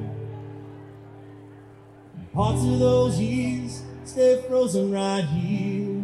Parts 2.33 2.63
of 2.63 2.79
those 2.79 3.19
years 3.19 3.81
stay 4.03 4.41
frozen 4.47 4.91
right 4.91 5.25
here. 5.25 6.03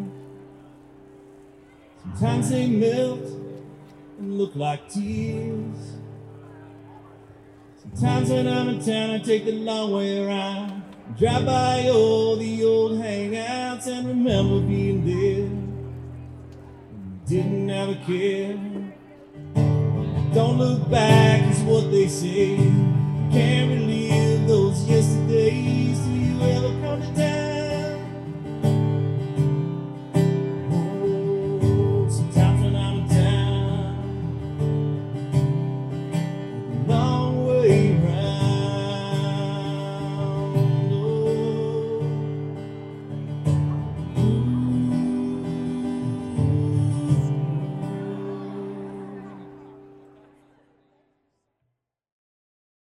Sometimes 2.02 2.50
they 2.50 2.68
melt 2.68 3.26
and 4.20 4.38
look 4.38 4.56
like 4.56 4.90
tears. 4.90 5.94
Sometimes 7.78 8.30
when 8.30 8.48
I'm 8.48 8.70
in 8.70 8.84
town, 8.84 9.12
I 9.12 9.20
take 9.20 9.46
the 9.46 9.52
long 9.52 9.92
way 9.92 10.26
around. 10.26 10.84
Drive 11.18 11.46
by 11.46 11.90
all 11.90 12.36
the 12.38 12.64
old 12.64 12.94
hangouts 12.94 13.88
and 13.88 14.08
remember 14.08 14.66
being 14.66 15.06
there. 15.06 15.50
Didn't 17.28 17.70
a 17.70 17.96
care. 18.06 18.73
Don't 20.34 20.58
look 20.58 20.90
back, 20.90 21.44
is 21.52 21.62
what 21.62 21.92
they 21.92 22.08
say. 22.08 22.56
Can't 23.32 23.70
really 23.70 24.23